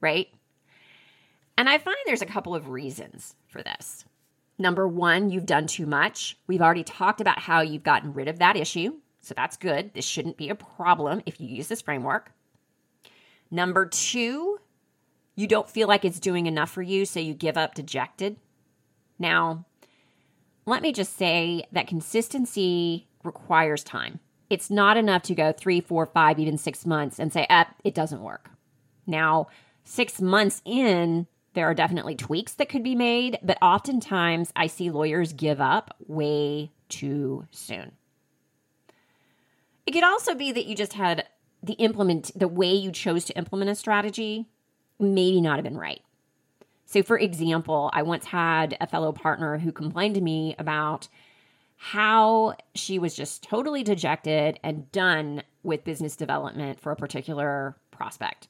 [0.00, 0.28] Right?
[1.56, 4.04] And I find there's a couple of reasons for this.
[4.58, 6.38] Number one, you've done too much.
[6.46, 8.94] We've already talked about how you've gotten rid of that issue.
[9.20, 9.94] So that's good.
[9.94, 12.32] This shouldn't be a problem if you use this framework.
[13.50, 14.58] Number two,
[15.36, 18.36] you don't feel like it's doing enough for you, so you give up dejected.
[19.18, 19.64] Now,
[20.66, 24.20] let me just say that consistency requires time.
[24.50, 27.94] It's not enough to go three, four, five, even six months and say, eh, it
[27.94, 28.50] doesn't work.
[29.06, 29.46] Now,
[29.84, 34.90] six months in, there are definitely tweaks that could be made, but oftentimes I see
[34.90, 37.92] lawyers give up way too soon.
[39.86, 41.26] It could also be that you just had
[41.62, 44.46] the implement the way you chose to implement a strategy
[44.98, 46.02] maybe not have been right.
[46.86, 51.08] So for example, I once had a fellow partner who complained to me about
[51.76, 58.48] how she was just totally dejected and done with business development for a particular prospect.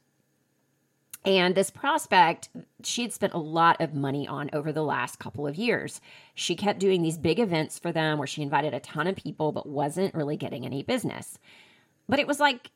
[1.25, 2.49] And this prospect,
[2.83, 6.01] she had spent a lot of money on over the last couple of years.
[6.35, 9.53] She kept doing these big events for them where she invited a ton of people,
[9.53, 11.39] but wasn't really getting any business.
[12.09, 12.71] But it was like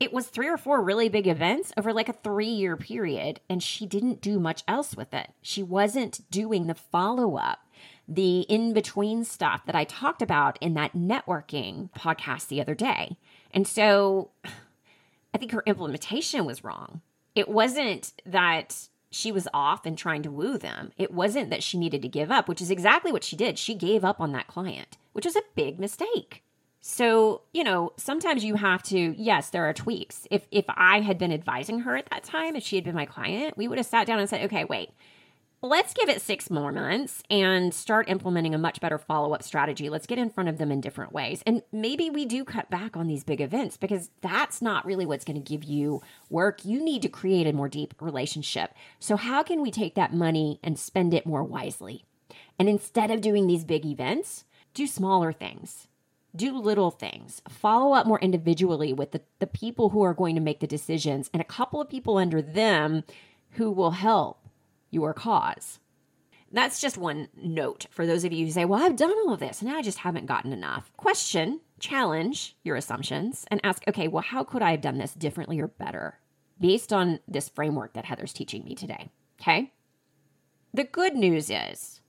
[0.00, 3.62] it was three or four really big events over like a three year period, and
[3.62, 5.28] she didn't do much else with it.
[5.42, 7.68] She wasn't doing the follow up,
[8.08, 13.16] the in between stuff that I talked about in that networking podcast the other day.
[13.52, 14.30] And so
[15.34, 17.02] I think her implementation was wrong.
[17.34, 20.92] It wasn't that she was off and trying to woo them.
[20.96, 23.58] It wasn't that she needed to give up, which is exactly what she did.
[23.58, 26.42] She gave up on that client, which was a big mistake.
[26.80, 30.26] So, you know, sometimes you have to, yes, there are tweaks.
[30.30, 33.06] If if I had been advising her at that time, if she had been my
[33.06, 34.90] client, we would have sat down and said, "Okay, wait
[35.62, 39.88] let's give it six more months and start implementing a much better follow up strategy.
[39.88, 41.40] Let's get in front of them in different ways.
[41.46, 45.24] And maybe we do cut back on these big events because that's not really what's
[45.24, 46.64] going to give you work.
[46.64, 48.74] You need to create a more deep relationship.
[48.98, 52.04] So, how can we take that money and spend it more wisely?
[52.58, 54.44] And instead of doing these big events,
[54.74, 55.86] do smaller things.
[56.34, 57.40] Do little things.
[57.48, 61.30] Follow up more individually with the, the people who are going to make the decisions
[61.32, 63.04] and a couple of people under them
[63.52, 64.41] who will help
[64.92, 65.80] your cause.
[66.52, 69.40] That's just one note for those of you who say, Well, I've done all of
[69.40, 70.92] this and I just haven't gotten enough.
[70.96, 75.58] Question, challenge your assumptions, and ask, Okay, well, how could I have done this differently
[75.60, 76.18] or better
[76.60, 79.10] based on this framework that Heather's teaching me today?
[79.40, 79.72] Okay.
[80.74, 82.00] The good news is,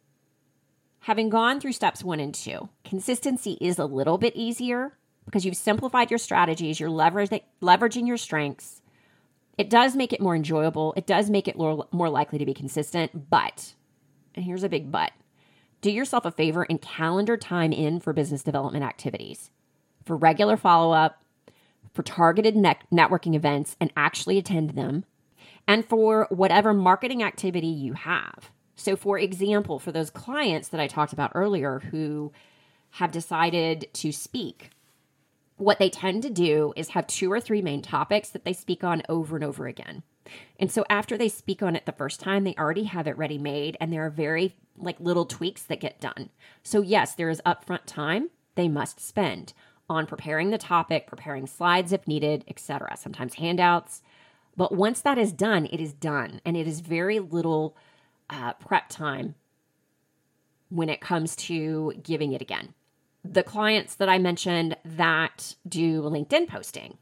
[1.00, 5.58] having gone through steps one and two, consistency is a little bit easier because you've
[5.58, 8.82] simplified your strategies, you're leveraging your strengths,
[9.58, 10.94] it does make it more enjoyable.
[10.98, 13.30] It does make it more likely to be consistent.
[13.30, 13.74] But,
[14.36, 15.12] and here's a big but
[15.82, 19.52] do yourself a favor and calendar time in for business development activities,
[20.06, 21.22] for regular follow up,
[21.94, 25.04] for targeted networking events, and actually attend them,
[25.68, 28.50] and for whatever marketing activity you have.
[28.76, 32.32] So, for example, for those clients that I talked about earlier who
[32.92, 34.70] have decided to speak
[35.58, 38.84] what they tend to do is have two or three main topics that they speak
[38.84, 40.04] on over and over again.
[40.60, 43.38] And so after they speak on it the first time, they already have it ready
[43.38, 46.30] made and there are very like little tweaks that get done.
[46.64, 49.54] So yes, there is upfront time they must spend
[49.90, 52.96] on preparing the topic, preparing slides if needed, etc.
[52.98, 54.02] Sometimes handouts.
[54.56, 57.76] But once that is done, it is done and it is very little
[58.30, 59.36] uh, prep time
[60.70, 62.74] when it comes to giving it again
[63.24, 66.98] the clients that I mentioned that do LinkedIn posting.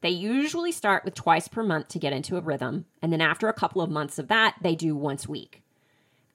[0.00, 2.86] They usually start with twice per month to get into a rhythm.
[3.02, 5.62] And then after a couple of months of that, they do once a week.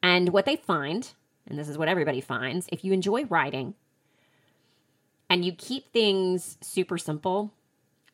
[0.02, 1.12] And what they find,
[1.48, 3.74] and this is what everybody finds, if you enjoy writing
[5.30, 7.52] and you keep things super simple,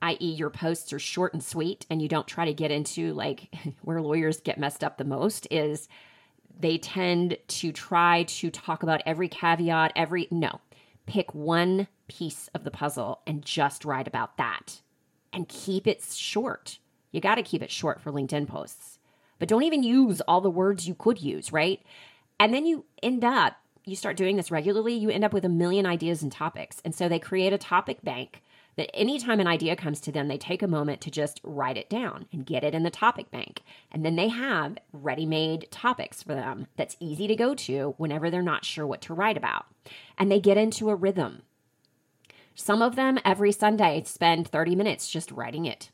[0.02, 3.54] i.e., your posts are short and sweet, and you don't try to get into like
[3.82, 5.90] where lawyers get messed up the most, is
[6.58, 10.62] they tend to try to talk about every caveat, every no
[11.12, 14.80] pick one piece of the puzzle and just write about that
[15.34, 16.80] and keep it short.
[17.12, 18.98] You got to keep it short for LinkedIn posts,
[19.38, 21.82] but don't even use all the words you could use, right?
[22.40, 25.50] And then you end up, you start doing this regularly, you end up with a
[25.50, 26.82] million ideas and topics.
[26.86, 28.42] And so they create a topic bank
[28.82, 31.88] that anytime an idea comes to them, they take a moment to just write it
[31.88, 33.62] down and get it in the topic bank.
[33.92, 38.32] And then they have ready made topics for them that's easy to go to whenever
[38.32, 39.66] they're not sure what to write about.
[40.18, 41.44] And they get into a rhythm.
[42.56, 45.92] Some of them every Sunday spend 30 minutes just writing it,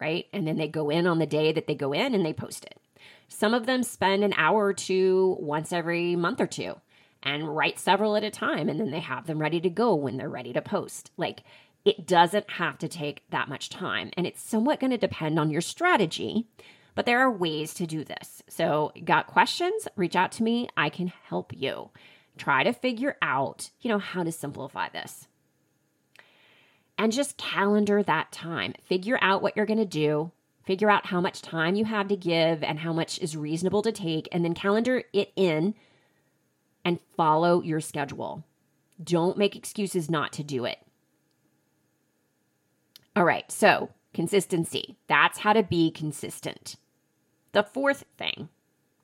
[0.00, 0.26] right?
[0.32, 2.64] And then they go in on the day that they go in and they post
[2.64, 2.78] it.
[3.26, 6.76] Some of them spend an hour or two once every month or two
[7.24, 10.16] and write several at a time and then they have them ready to go when
[10.16, 11.10] they're ready to post.
[11.16, 11.42] Like
[11.84, 15.50] it doesn't have to take that much time, and it's somewhat going to depend on
[15.50, 16.46] your strategy.
[16.94, 18.42] But there are ways to do this.
[18.48, 19.88] So, got questions?
[19.96, 20.68] Reach out to me.
[20.76, 21.90] I can help you.
[22.38, 25.26] Try to figure out, you know, how to simplify this.
[26.96, 28.74] And just calendar that time.
[28.84, 30.30] Figure out what you're going to do.
[30.64, 33.92] Figure out how much time you have to give and how much is reasonable to
[33.92, 35.74] take, and then calendar it in
[36.84, 38.44] and follow your schedule.
[39.02, 40.78] Don't make excuses not to do it.
[43.16, 44.96] All right, so consistency.
[45.06, 46.74] That's how to be consistent.
[47.52, 48.48] The fourth thing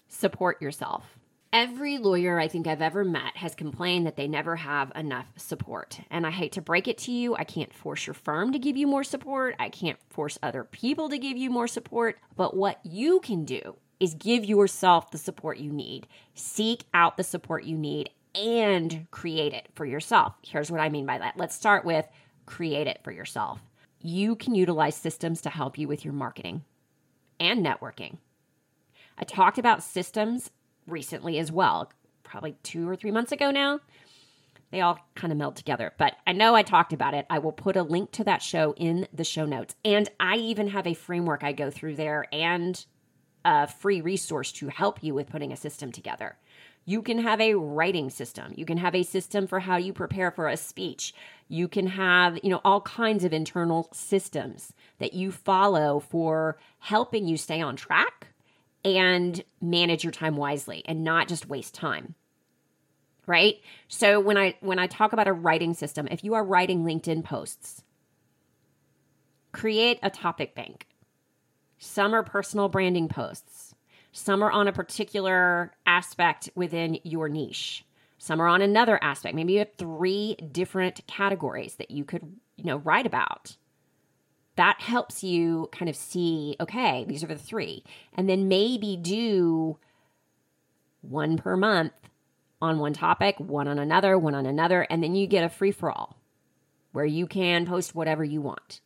[0.09, 1.17] support yourself.
[1.53, 6.01] Every lawyer I think I've ever met has complained that they never have enough support.
[6.11, 8.77] And I hate to break it to you, I can't force your firm to give
[8.77, 9.55] you more support.
[9.61, 12.19] I can't force other people to give you more support.
[12.35, 16.09] But what you can do is give yourself the support you need.
[16.35, 20.35] Seek out the support you need and create it for yourself.
[20.43, 21.37] Here's what I mean by that.
[21.37, 22.07] Let's start with
[22.47, 23.61] create it for yourself
[24.01, 26.65] you can utilize systems to help you with your marketing
[27.39, 28.19] and networking.
[29.19, 30.51] I talked about systems
[30.87, 31.93] recently as well,
[32.23, 33.81] probably two or three months ago now.
[34.71, 35.93] They all kind of meld together.
[35.99, 37.27] But I know I talked about it.
[37.29, 39.75] I will put a link to that show in the show notes.
[39.85, 42.85] And I even have a framework I go through there and
[43.45, 46.37] a free resource to help you with putting a system together.
[46.91, 48.53] You can have a writing system.
[48.57, 51.15] You can have a system for how you prepare for a speech.
[51.47, 57.29] You can have, you know, all kinds of internal systems that you follow for helping
[57.29, 58.27] you stay on track
[58.85, 62.17] and manage your time wisely and not just waste time.
[63.25, 63.61] Right?
[63.87, 67.23] So when I when I talk about a writing system, if you are writing LinkedIn
[67.23, 67.85] posts,
[69.53, 70.89] create a topic bank.
[71.79, 73.70] Some are personal branding posts.
[74.13, 77.85] Some are on a particular aspect within your niche.
[78.19, 79.35] Some are on another aspect.
[79.35, 82.23] Maybe you have three different categories that you could,
[82.57, 83.57] you know, write about.
[84.57, 87.85] That helps you kind of see, okay, these are the three.
[88.13, 89.79] And then maybe do
[91.01, 91.93] one per month
[92.61, 95.73] on one topic, one on another, one on another, and then you get a free
[95.73, 96.19] for all
[96.93, 98.81] where you can post whatever you want.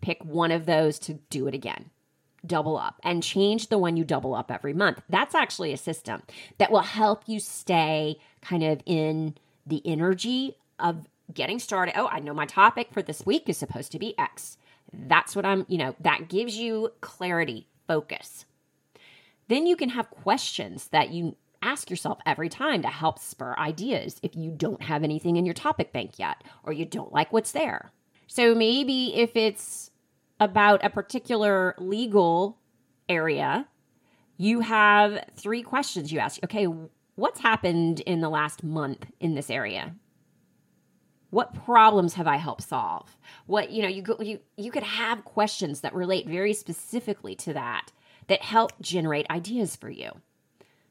[0.00, 1.90] Pick one of those to do it again
[2.46, 5.02] double up and change the one you double up every month.
[5.08, 6.22] That's actually a system
[6.58, 9.34] that will help you stay kind of in
[9.66, 11.98] the energy of getting started.
[11.98, 14.56] Oh, I know my topic for this week is supposed to be X.
[14.92, 18.46] That's what I'm, you know, that gives you clarity, focus.
[19.48, 24.20] Then you can have questions that you ask yourself every time to help spur ideas
[24.22, 27.52] if you don't have anything in your topic bank yet or you don't like what's
[27.52, 27.90] there.
[28.26, 29.87] So maybe if it's
[30.40, 32.58] about a particular legal
[33.08, 33.66] area,
[34.36, 36.42] you have three questions you ask.
[36.44, 36.66] Okay,
[37.16, 39.94] what's happened in the last month in this area?
[41.30, 43.16] What problems have I helped solve?
[43.46, 47.92] What, you know, you you you could have questions that relate very specifically to that
[48.28, 50.10] that help generate ideas for you.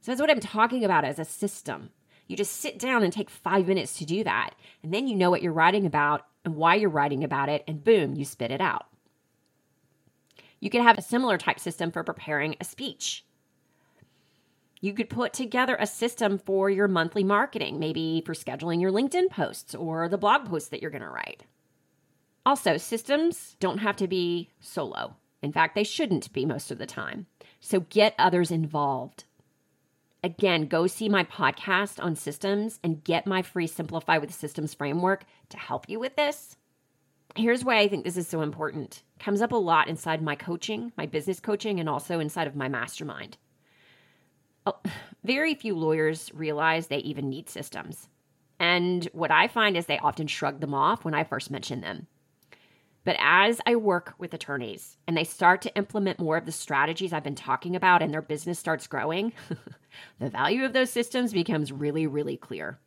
[0.02, 1.90] So that's what I'm talking about as a system.
[2.28, 4.52] You just sit down and take 5 minutes to do that,
[4.84, 7.84] and then you know what you're writing about and why you're writing about it and
[7.84, 8.88] boom, you spit it out.
[10.60, 13.26] You could have a similar type system for preparing a speech.
[14.80, 19.30] You could put together a system for your monthly marketing, maybe for scheduling your LinkedIn
[19.30, 21.44] posts or the blog posts that you're going to write.
[22.46, 25.16] Also, systems don't have to be solo.
[25.42, 27.26] In fact, they shouldn't be most of the time.
[27.60, 29.26] So get others involved.
[30.24, 35.26] Again, go see my podcast on systems and get my free Simplify with Systems framework
[35.50, 36.57] to help you with this
[37.38, 39.04] here's why I think this is so important.
[39.20, 42.68] Comes up a lot inside my coaching, my business coaching, and also inside of my
[42.68, 43.38] mastermind.
[45.24, 48.10] Very few lawyers realize they even need systems.
[48.60, 52.08] And what I find is they often shrug them off when I first mention them.
[53.04, 57.14] But as I work with attorneys and they start to implement more of the strategies
[57.14, 59.32] I've been talking about and their business starts growing,
[60.20, 62.80] the value of those systems becomes really, really clear.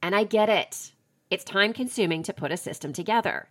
[0.00, 0.92] And I get it.
[1.30, 3.48] It's time consuming to put a system together.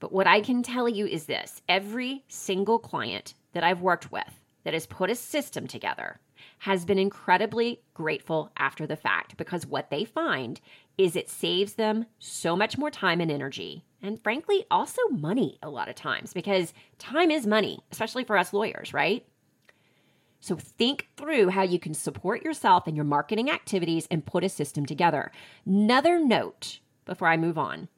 [0.00, 4.40] But what I can tell you is this every single client that I've worked with
[4.64, 6.18] that has put a system together
[6.58, 10.60] has been incredibly grateful after the fact because what they find
[10.98, 13.84] is it saves them so much more time and energy.
[14.02, 18.52] And frankly, also money a lot of times because time is money, especially for us
[18.52, 19.24] lawyers, right?
[20.40, 24.48] So think through how you can support yourself and your marketing activities and put a
[24.48, 25.30] system together.
[25.66, 27.88] Another note before I move on,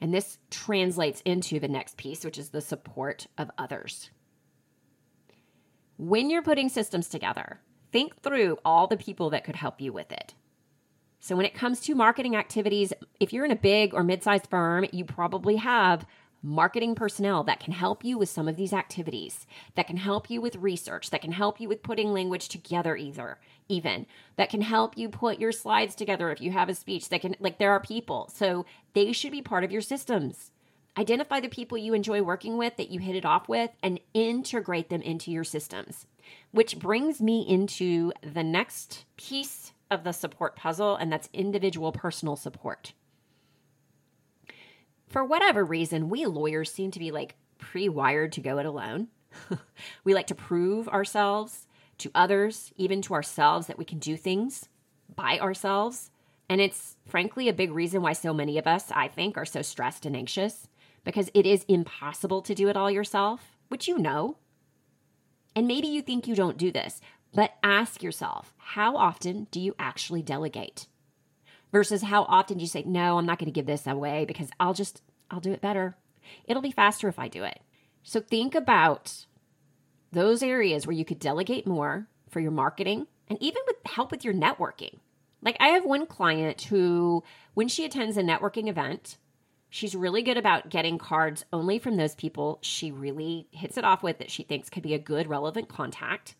[0.00, 4.10] and this translates into the next piece, which is the support of others.
[5.96, 7.60] When you're putting systems together,
[7.92, 10.34] think through all the people that could help you with it.
[11.20, 14.48] So, when it comes to marketing activities, if you're in a big or mid sized
[14.48, 16.04] firm, you probably have
[16.42, 20.40] marketing personnel that can help you with some of these activities, that can help you
[20.40, 23.38] with research, that can help you with putting language together either
[23.72, 27.20] even that can help you put your slides together if you have a speech that
[27.20, 28.30] can like there are people.
[28.32, 30.50] So they should be part of your systems.
[30.96, 34.90] Identify the people you enjoy working with that you hit it off with and integrate
[34.90, 36.06] them into your systems.
[36.50, 42.36] Which brings me into the next piece of the support puzzle and that's individual personal
[42.36, 42.92] support
[45.12, 49.08] for whatever reason, we lawyers seem to be like pre wired to go it alone.
[50.04, 51.66] we like to prove ourselves
[51.98, 54.68] to others, even to ourselves, that we can do things
[55.14, 56.10] by ourselves.
[56.48, 59.62] And it's frankly a big reason why so many of us, I think, are so
[59.62, 60.68] stressed and anxious
[61.04, 64.38] because it is impossible to do it all yourself, which you know.
[65.54, 67.00] And maybe you think you don't do this,
[67.34, 70.86] but ask yourself how often do you actually delegate?
[71.72, 74.50] Versus how often do you say, no, I'm not going to give this away because
[74.60, 75.96] I'll just, I'll do it better.
[76.44, 77.60] It'll be faster if I do it.
[78.02, 79.26] So think about
[80.12, 84.24] those areas where you could delegate more for your marketing and even with help with
[84.24, 84.98] your networking.
[85.40, 89.16] Like, I have one client who, when she attends a networking event,
[89.70, 94.02] she's really good about getting cards only from those people she really hits it off
[94.02, 96.36] with that she thinks could be a good, relevant contact.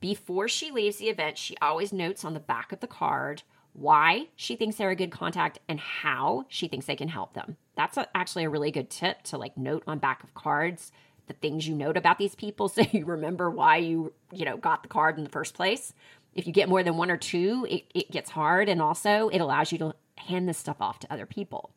[0.00, 3.42] Before she leaves the event, she always notes on the back of the card
[3.72, 7.56] why she thinks they're a good contact and how she thinks they can help them.
[7.74, 10.92] That's a, actually a really good tip to like note on back of cards
[11.26, 14.82] the things you note about these people so you remember why you, you know, got
[14.82, 15.92] the card in the first place.
[16.34, 19.38] If you get more than one or two, it, it gets hard and also it
[19.38, 21.74] allows you to hand this stuff off to other people.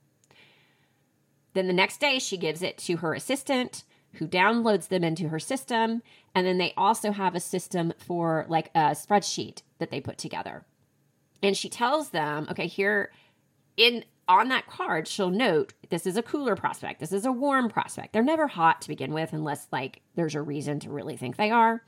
[1.54, 3.84] Then the next day she gives it to her assistant
[4.14, 6.02] who downloads them into her system
[6.34, 10.66] and then they also have a system for like a spreadsheet that they put together
[11.46, 13.12] and she tells them, okay, here
[13.78, 17.70] in on that card, she'll note this is a cooler prospect, this is a warm
[17.70, 18.12] prospect.
[18.12, 21.52] They're never hot to begin with, unless like there's a reason to really think they
[21.52, 21.84] are.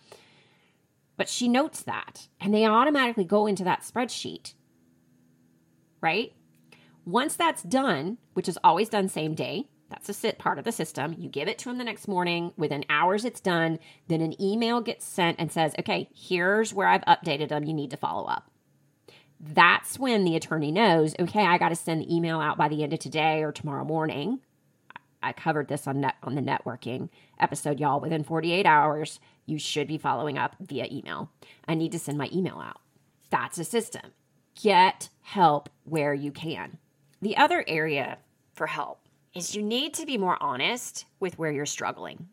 [1.17, 4.53] But she notes that, and they automatically go into that spreadsheet.
[5.99, 6.33] Right?
[7.03, 10.71] Once that's done, which is always done same day, that's a sit part of the
[10.71, 11.15] system.
[11.17, 12.51] You give it to them the next morning.
[12.57, 13.79] Within hours, it's done.
[14.07, 17.63] Then an email gets sent and says, okay, here's where I've updated them.
[17.63, 18.51] You need to follow up
[19.39, 22.83] that's when the attorney knows, okay, I got to send the email out by the
[22.83, 24.39] end of today or tomorrow morning.
[25.21, 27.09] I covered this on net, on the networking
[27.39, 27.99] episode, y'all.
[27.99, 31.31] Within 48 hours, you should be following up via email.
[31.67, 32.81] I need to send my email out.
[33.29, 34.11] That's a system.
[34.61, 36.77] Get help where you can.
[37.21, 38.19] The other area
[38.53, 39.01] for help
[39.35, 42.27] is you need to be more honest with where you're struggling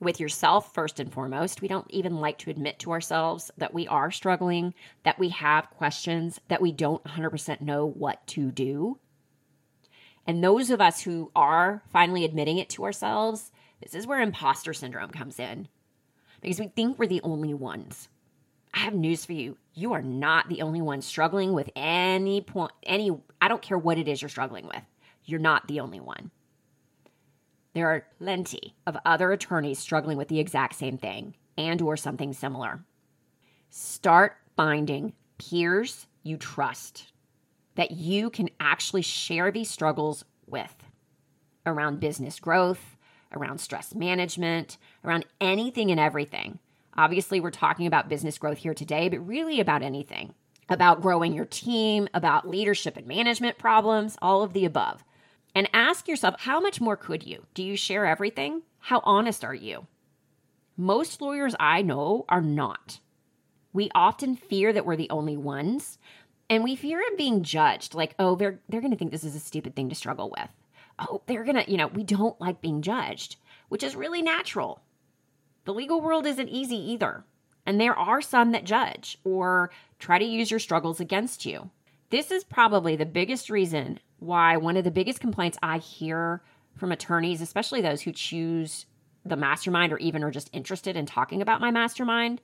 [0.00, 1.62] with yourself first and foremost.
[1.62, 4.74] We don't even like to admit to ourselves that we are struggling,
[5.04, 8.98] that we have questions, that we don't 100% know what to do.
[10.26, 14.72] And those of us who are finally admitting it to ourselves, this is where imposter
[14.72, 15.68] syndrome comes in
[16.40, 18.08] because we think we're the only ones.
[18.72, 19.56] I have news for you.
[19.72, 23.98] You are not the only one struggling with any point, any, I don't care what
[23.98, 24.82] it is you're struggling with.
[25.24, 26.30] You're not the only one.
[27.74, 32.32] There are plenty of other attorneys struggling with the exact same thing and or something
[32.32, 32.84] similar.
[33.70, 37.12] Start finding peers you trust
[37.74, 40.74] that you can actually share these struggles with
[41.66, 42.96] around business growth,
[43.32, 46.60] around stress management, around anything and everything.
[46.96, 50.32] Obviously, we're talking about business growth here today, but really about anything
[50.68, 55.04] about growing your team, about leadership and management problems, all of the above
[55.54, 57.46] and ask yourself how much more could you?
[57.54, 58.62] Do you share everything?
[58.78, 59.86] How honest are you?
[60.76, 63.00] Most lawyers I know are not.
[63.72, 65.98] We often fear that we're the only ones,
[66.50, 69.36] and we fear of being judged like, oh, they're, they're going to think this is
[69.36, 70.50] a stupid thing to struggle with.
[70.98, 73.36] Oh, they're going to, you know, we don't like being judged,
[73.68, 74.82] which is really natural.
[75.64, 77.24] The legal world isn't easy either.
[77.66, 81.70] And there are some that judge or try to use your struggles against you.
[82.14, 86.44] This is probably the biggest reason why one of the biggest complaints I hear
[86.76, 88.86] from attorneys, especially those who choose
[89.24, 92.40] the mastermind or even are just interested in talking about my mastermind,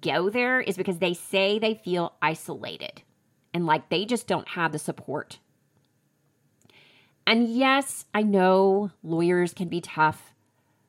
[0.00, 3.02] go there is because they say they feel isolated
[3.54, 5.38] and like they just don't have the support.
[7.24, 10.34] And yes, I know lawyers can be tough,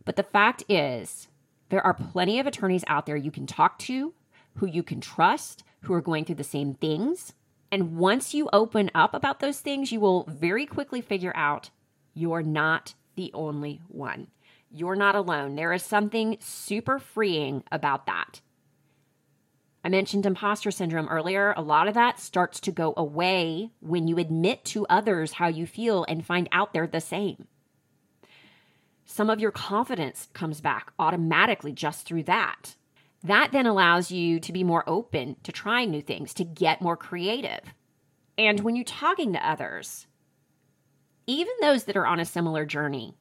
[0.05, 1.27] but the fact is,
[1.69, 4.15] there are plenty of attorneys out there you can talk to,
[4.55, 7.33] who you can trust, who are going through the same things.
[7.73, 11.71] And once you open up about those things, you will very quickly figure out
[12.13, 14.27] you're not the only one.
[14.69, 15.55] You're not alone.
[15.55, 18.41] There is something super freeing about that.
[19.83, 21.51] I mentioned imposter syndrome earlier.
[21.57, 25.65] A lot of that starts to go away when you admit to others how you
[25.65, 27.47] feel and find out they're the same.
[29.03, 32.75] Some of your confidence comes back automatically just through that.
[33.23, 36.97] That then allows you to be more open to trying new things, to get more
[36.97, 37.61] creative.
[38.37, 40.07] And when you're talking to others,
[41.25, 43.15] even those that are on a similar journey,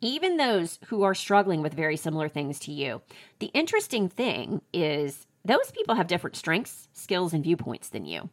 [0.00, 3.02] even those who are struggling with very similar things to you,
[3.38, 8.28] the interesting thing is those people have different strengths, skills, and viewpoints than you.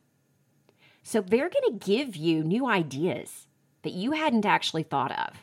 [1.02, 3.48] So they're going to give you new ideas
[3.84, 5.38] that you hadn't actually thought of.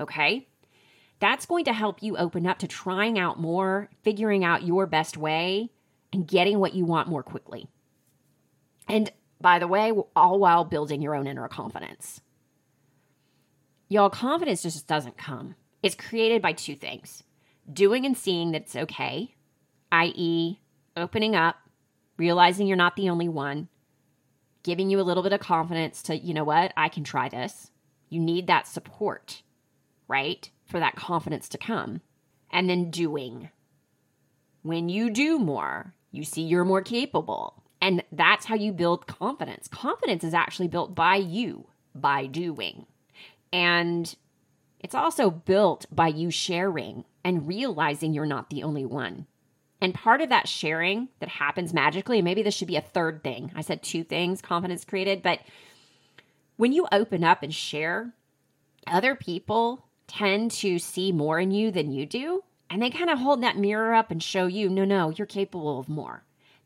[0.00, 0.48] Okay?
[1.18, 5.16] That's going to help you open up to trying out more, figuring out your best
[5.16, 5.70] way,
[6.12, 7.68] and getting what you want more quickly.
[8.88, 9.10] And
[9.40, 12.20] by the way, all while building your own inner confidence.
[13.88, 15.54] Y'all, confidence just doesn't come.
[15.82, 17.22] It's created by two things
[17.72, 19.34] doing and seeing that it's okay,
[19.90, 20.60] i.e.,
[20.96, 21.56] opening up,
[22.16, 23.68] realizing you're not the only one,
[24.62, 27.70] giving you a little bit of confidence to, you know what, I can try this.
[28.08, 29.42] You need that support,
[30.08, 30.48] right?
[30.66, 32.00] For that confidence to come.
[32.50, 33.50] And then doing.
[34.62, 39.68] When you do more, you see you're more capable And that's how you build confidence.
[39.68, 42.86] Confidence is actually built by you, by doing.
[43.52, 44.14] And
[44.80, 49.26] it's also built by you sharing and realizing you're not the only one.
[49.80, 53.22] And part of that sharing that happens magically, and maybe this should be a third
[53.22, 53.52] thing.
[53.54, 55.40] I said two things confidence created, but
[56.56, 58.14] when you open up and share,
[58.86, 62.42] other people tend to see more in you than you do.
[62.68, 65.78] And they kind of hold that mirror up and show you, no, no, you're capable
[65.78, 66.24] of more.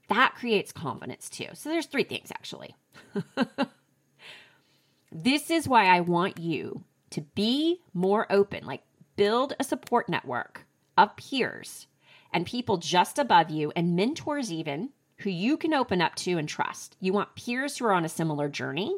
[0.09, 1.49] That creates confidence too.
[1.55, 2.75] So there's three things actually.
[5.13, 8.83] this is why I want you to be more open, like
[9.17, 10.67] build a support network
[10.97, 11.87] of peers
[12.33, 16.49] and people just above you and mentors even who you can open up to and
[16.49, 16.97] trust.
[17.01, 18.97] You want peers who are on a similar journey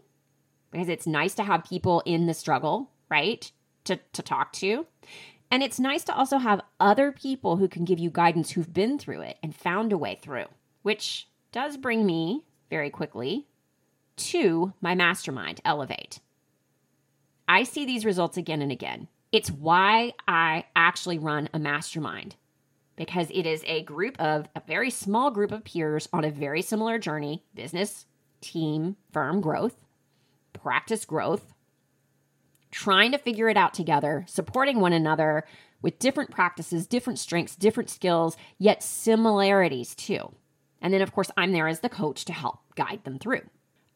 [0.70, 3.50] because it's nice to have people in the struggle, right?
[3.84, 4.86] To, to talk to.
[5.50, 8.98] And it's nice to also have other people who can give you guidance who've been
[8.98, 10.46] through it and found a way through,
[10.82, 13.46] which does bring me very quickly
[14.16, 16.20] to my mastermind, Elevate.
[17.48, 19.08] I see these results again and again.
[19.30, 22.36] It's why I actually run a mastermind
[22.96, 26.62] because it is a group of a very small group of peers on a very
[26.62, 28.06] similar journey business,
[28.40, 29.76] team, firm growth,
[30.52, 31.54] practice growth,
[32.72, 35.44] trying to figure it out together, supporting one another
[35.82, 40.32] with different practices, different strengths, different skills, yet similarities too.
[40.80, 43.42] And then, of course, I'm there as the coach to help guide them through.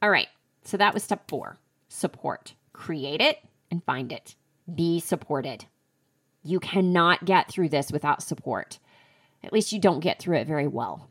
[0.00, 0.28] All right,
[0.62, 1.58] so that was step four
[1.88, 2.54] support.
[2.72, 3.38] Create it
[3.70, 4.36] and find it.
[4.72, 5.64] Be supported.
[6.44, 8.78] You cannot get through this without support.
[9.42, 11.08] At least you don't get through it very well.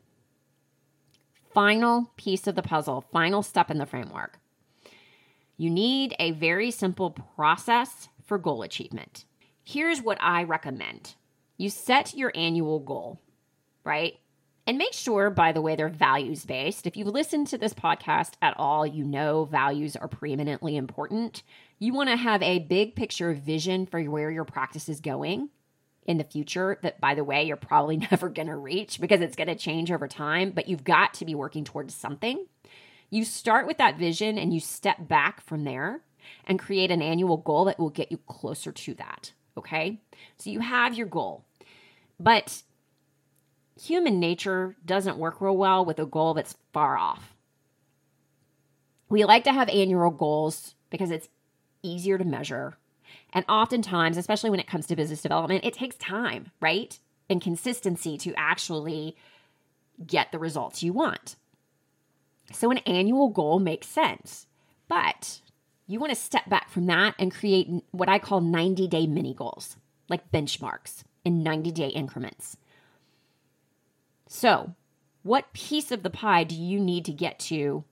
[1.52, 4.38] Final piece of the puzzle, final step in the framework
[5.56, 9.24] you need a very simple process for goal achievement.
[9.64, 11.14] Here's what I recommend
[11.58, 13.20] you set your annual goal,
[13.82, 14.14] right?
[14.66, 16.86] And make sure, by the way, they're values based.
[16.86, 21.42] If you've listened to this podcast at all, you know values are preeminently important.
[21.78, 25.50] You want to have a big picture vision for where your practice is going
[26.06, 29.36] in the future, that, by the way, you're probably never going to reach because it's
[29.36, 32.46] going to change over time, but you've got to be working towards something.
[33.10, 36.02] You start with that vision and you step back from there
[36.46, 39.32] and create an annual goal that will get you closer to that.
[39.56, 40.00] Okay.
[40.38, 41.44] So you have your goal,
[42.20, 42.62] but
[43.80, 47.34] human nature doesn't work real well with a goal that's far off.
[49.08, 51.28] We like to have annual goals because it's
[51.82, 52.76] easier to measure.
[53.32, 56.98] And oftentimes, especially when it comes to business development, it takes time, right?
[57.30, 59.16] And consistency to actually
[60.04, 61.36] get the results you want.
[62.52, 64.46] So an annual goal makes sense.
[64.88, 65.40] But
[65.86, 69.34] you want to step back from that and create what I call 90 day mini
[69.34, 69.76] goals,
[70.08, 72.56] like benchmarks in 90 day increments.
[74.28, 74.74] So,
[75.22, 77.84] what piece of the pie do you need to get to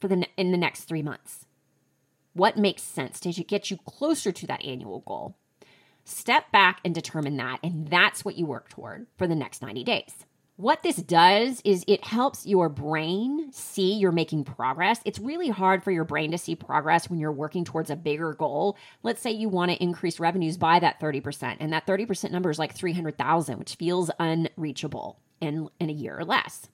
[0.00, 1.46] for the in the next 3 months?
[2.32, 5.36] What makes sense to get you closer to that annual goal?
[6.04, 9.84] Step back and determine that, and that's what you work toward for the next 90
[9.84, 10.26] days.
[10.56, 15.00] What this does is it helps your brain see you're making progress.
[15.04, 18.34] It's really hard for your brain to see progress when you're working towards a bigger
[18.34, 18.76] goal.
[19.02, 22.58] Let's say you want to increase revenues by that 30%, and that 30% number is
[22.60, 26.68] like 300,000, which feels unreachable in, in a year or less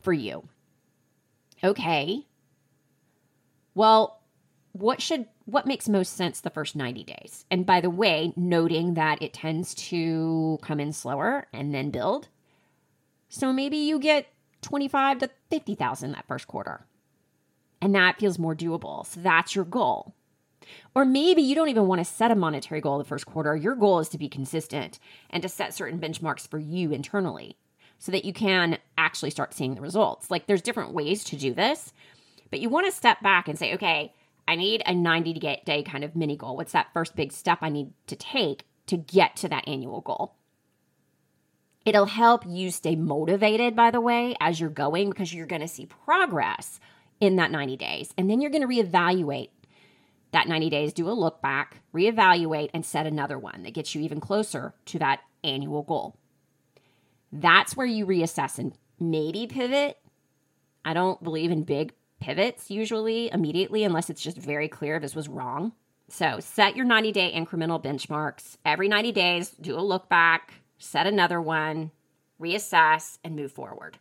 [0.00, 0.48] for you.
[1.62, 2.24] Okay.
[3.74, 4.22] Well,
[4.72, 7.44] what should what makes most sense the first 90 days?
[7.50, 12.28] And by the way, noting that it tends to come in slower and then build
[13.28, 14.26] so maybe you get
[14.62, 16.86] 25 to 50,000 that first quarter.
[17.80, 19.06] And that feels more doable.
[19.06, 20.14] So that's your goal.
[20.94, 23.54] Or maybe you don't even want to set a monetary goal the first quarter.
[23.54, 24.98] Your goal is to be consistent
[25.30, 27.56] and to set certain benchmarks for you internally
[27.98, 30.30] so that you can actually start seeing the results.
[30.30, 31.92] Like there's different ways to do this,
[32.50, 34.12] but you want to step back and say, okay,
[34.48, 36.56] I need a 90 day kind of mini goal.
[36.56, 40.35] What's that first big step I need to take to get to that annual goal?
[41.86, 45.68] It'll help you stay motivated, by the way, as you're going because you're going to
[45.68, 46.80] see progress
[47.20, 48.12] in that 90 days.
[48.18, 49.50] And then you're going to reevaluate
[50.32, 54.02] that 90 days, do a look back, reevaluate, and set another one that gets you
[54.02, 56.16] even closer to that annual goal.
[57.30, 59.96] That's where you reassess and maybe pivot.
[60.84, 65.28] I don't believe in big pivots usually immediately unless it's just very clear this was
[65.28, 65.72] wrong.
[66.08, 68.56] So set your 90 day incremental benchmarks.
[68.64, 71.90] Every 90 days, do a look back, set another one,
[72.40, 73.98] reassess, and move forward.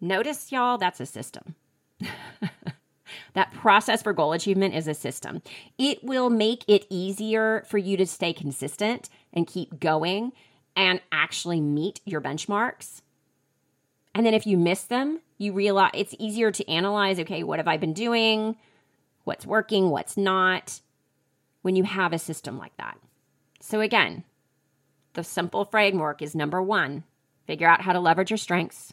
[0.00, 1.54] Notice, y'all, that's a system.
[3.34, 5.42] that process for goal achievement is a system.
[5.78, 10.32] It will make it easier for you to stay consistent and keep going
[10.76, 13.02] and actually meet your benchmarks
[14.14, 17.68] And then if you miss them, you realize it's easier to analyze okay, what have
[17.68, 18.56] I been doing?
[19.24, 19.90] What's working?
[19.90, 20.80] What's not?
[21.62, 22.98] When you have a system like that.
[23.60, 24.24] So, again,
[25.14, 27.04] the simple framework is number one,
[27.46, 28.92] figure out how to leverage your strengths.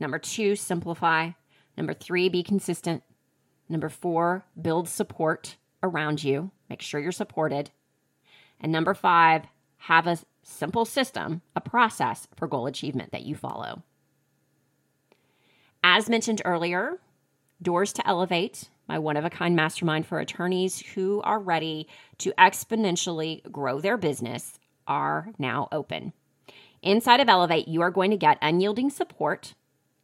[0.00, 1.30] Number two, simplify.
[1.76, 3.02] Number three, be consistent.
[3.68, 6.50] Number four, build support around you.
[6.70, 7.70] Make sure you're supported.
[8.60, 9.44] And number five,
[9.78, 13.82] have a simple system, a process for goal achievement that you follow.
[15.84, 16.98] As mentioned earlier,
[17.60, 21.88] Doors to Elevate, my one of a kind mastermind for attorneys who are ready
[22.18, 24.58] to exponentially grow their business,
[24.88, 26.12] are now open.
[26.82, 29.54] Inside of Elevate, you are going to get unyielding support,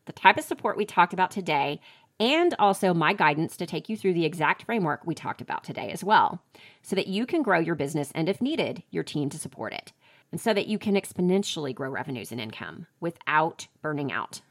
[0.04, 1.80] the type of support we talked about today,
[2.20, 5.90] and also my guidance to take you through the exact framework we talked about today
[5.90, 6.42] as well,
[6.82, 9.92] so that you can grow your business and, if needed, your team to support it,
[10.30, 14.42] and so that you can exponentially grow revenues and income without burning out.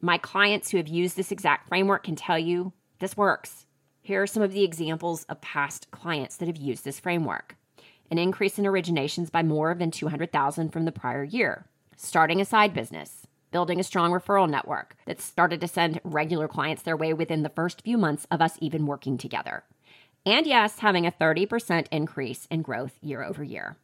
[0.00, 3.66] My clients who have used this exact framework can tell you this works.
[4.00, 7.56] Here are some of the examples of past clients that have used this framework.
[8.10, 12.74] An increase in originations by more than 200,000 from the prior year, starting a side
[12.74, 17.42] business, building a strong referral network that started to send regular clients their way within
[17.42, 19.64] the first few months of us even working together.
[20.26, 23.76] And yes, having a 30% increase in growth year over year.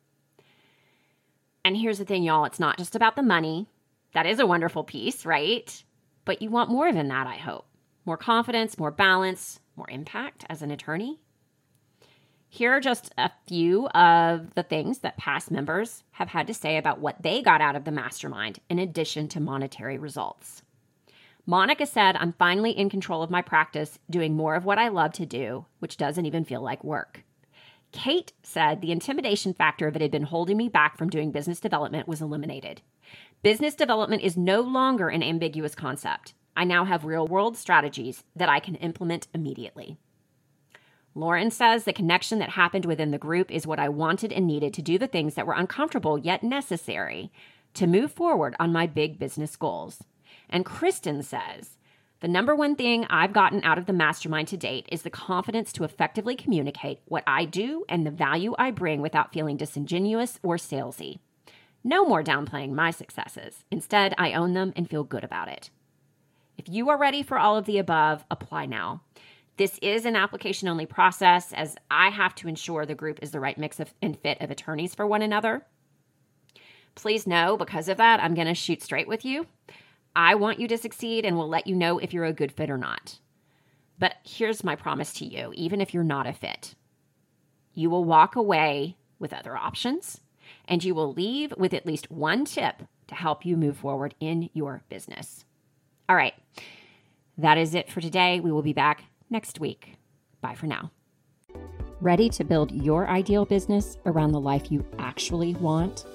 [1.64, 3.66] And here's the thing, y'all it's not just about the money.
[4.12, 5.84] That is a wonderful piece, right?
[6.24, 7.66] But you want more than that, I hope.
[8.04, 11.20] More confidence, more balance, more impact as an attorney.
[12.52, 16.76] Here are just a few of the things that past members have had to say
[16.76, 20.62] about what they got out of the mastermind in addition to monetary results.
[21.46, 25.12] Monica said, I'm finally in control of my practice, doing more of what I love
[25.14, 27.22] to do, which doesn't even feel like work.
[27.92, 32.08] Kate said the intimidation factor that had been holding me back from doing business development
[32.08, 32.82] was eliminated.
[33.44, 36.34] Business development is no longer an ambiguous concept.
[36.56, 39.98] I now have real world strategies that I can implement immediately.
[41.14, 44.72] Lauren says the connection that happened within the group is what I wanted and needed
[44.74, 47.32] to do the things that were uncomfortable yet necessary
[47.74, 50.04] to move forward on my big business goals.
[50.48, 51.76] And Kristen says,
[52.20, 55.72] the number one thing I've gotten out of the mastermind to date is the confidence
[55.72, 60.56] to effectively communicate what I do and the value I bring without feeling disingenuous or
[60.56, 61.18] salesy.
[61.82, 63.64] No more downplaying my successes.
[63.70, 65.70] Instead, I own them and feel good about it.
[66.58, 69.00] If you are ready for all of the above, apply now.
[69.60, 73.40] This is an application only process as I have to ensure the group is the
[73.40, 75.66] right mix of, and fit of attorneys for one another.
[76.94, 79.46] Please know, because of that, I'm going to shoot straight with you.
[80.16, 82.70] I want you to succeed and will let you know if you're a good fit
[82.70, 83.18] or not.
[83.98, 86.74] But here's my promise to you even if you're not a fit,
[87.74, 90.22] you will walk away with other options
[90.68, 94.48] and you will leave with at least one tip to help you move forward in
[94.54, 95.44] your business.
[96.08, 96.32] All right,
[97.36, 98.40] that is it for today.
[98.40, 99.96] We will be back next week.
[100.40, 100.90] Bye for now.
[102.00, 106.06] Ready to build your ideal business around the life you actually want?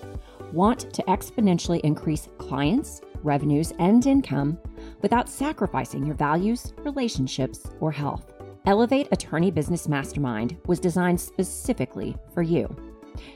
[0.51, 4.57] Want to exponentially increase clients, revenues, and income
[5.01, 8.33] without sacrificing your values, relationships, or health?
[8.65, 12.75] Elevate Attorney Business Mastermind was designed specifically for you.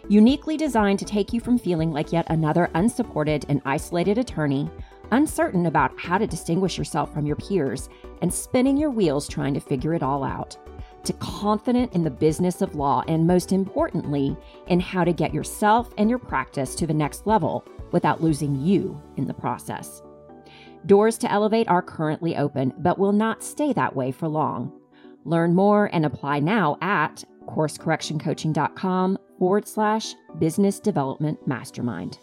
[0.08, 4.70] Uniquely designed to take you from feeling like yet another unsupported and isolated attorney
[5.12, 7.89] uncertain about how to distinguish yourself from your peers,
[8.22, 10.57] and spinning your wheels trying to figure it all out,
[11.03, 14.36] to confident in the business of law, and most importantly,
[14.68, 19.01] in how to get yourself and your practice to the next level without losing you
[19.18, 20.01] in the process.
[20.86, 24.72] Doors to Elevate are currently open, but will not stay that way for long.
[25.26, 32.20] Learn more and apply now at coursecorrectioncoaching.com forward slash business development mastermind.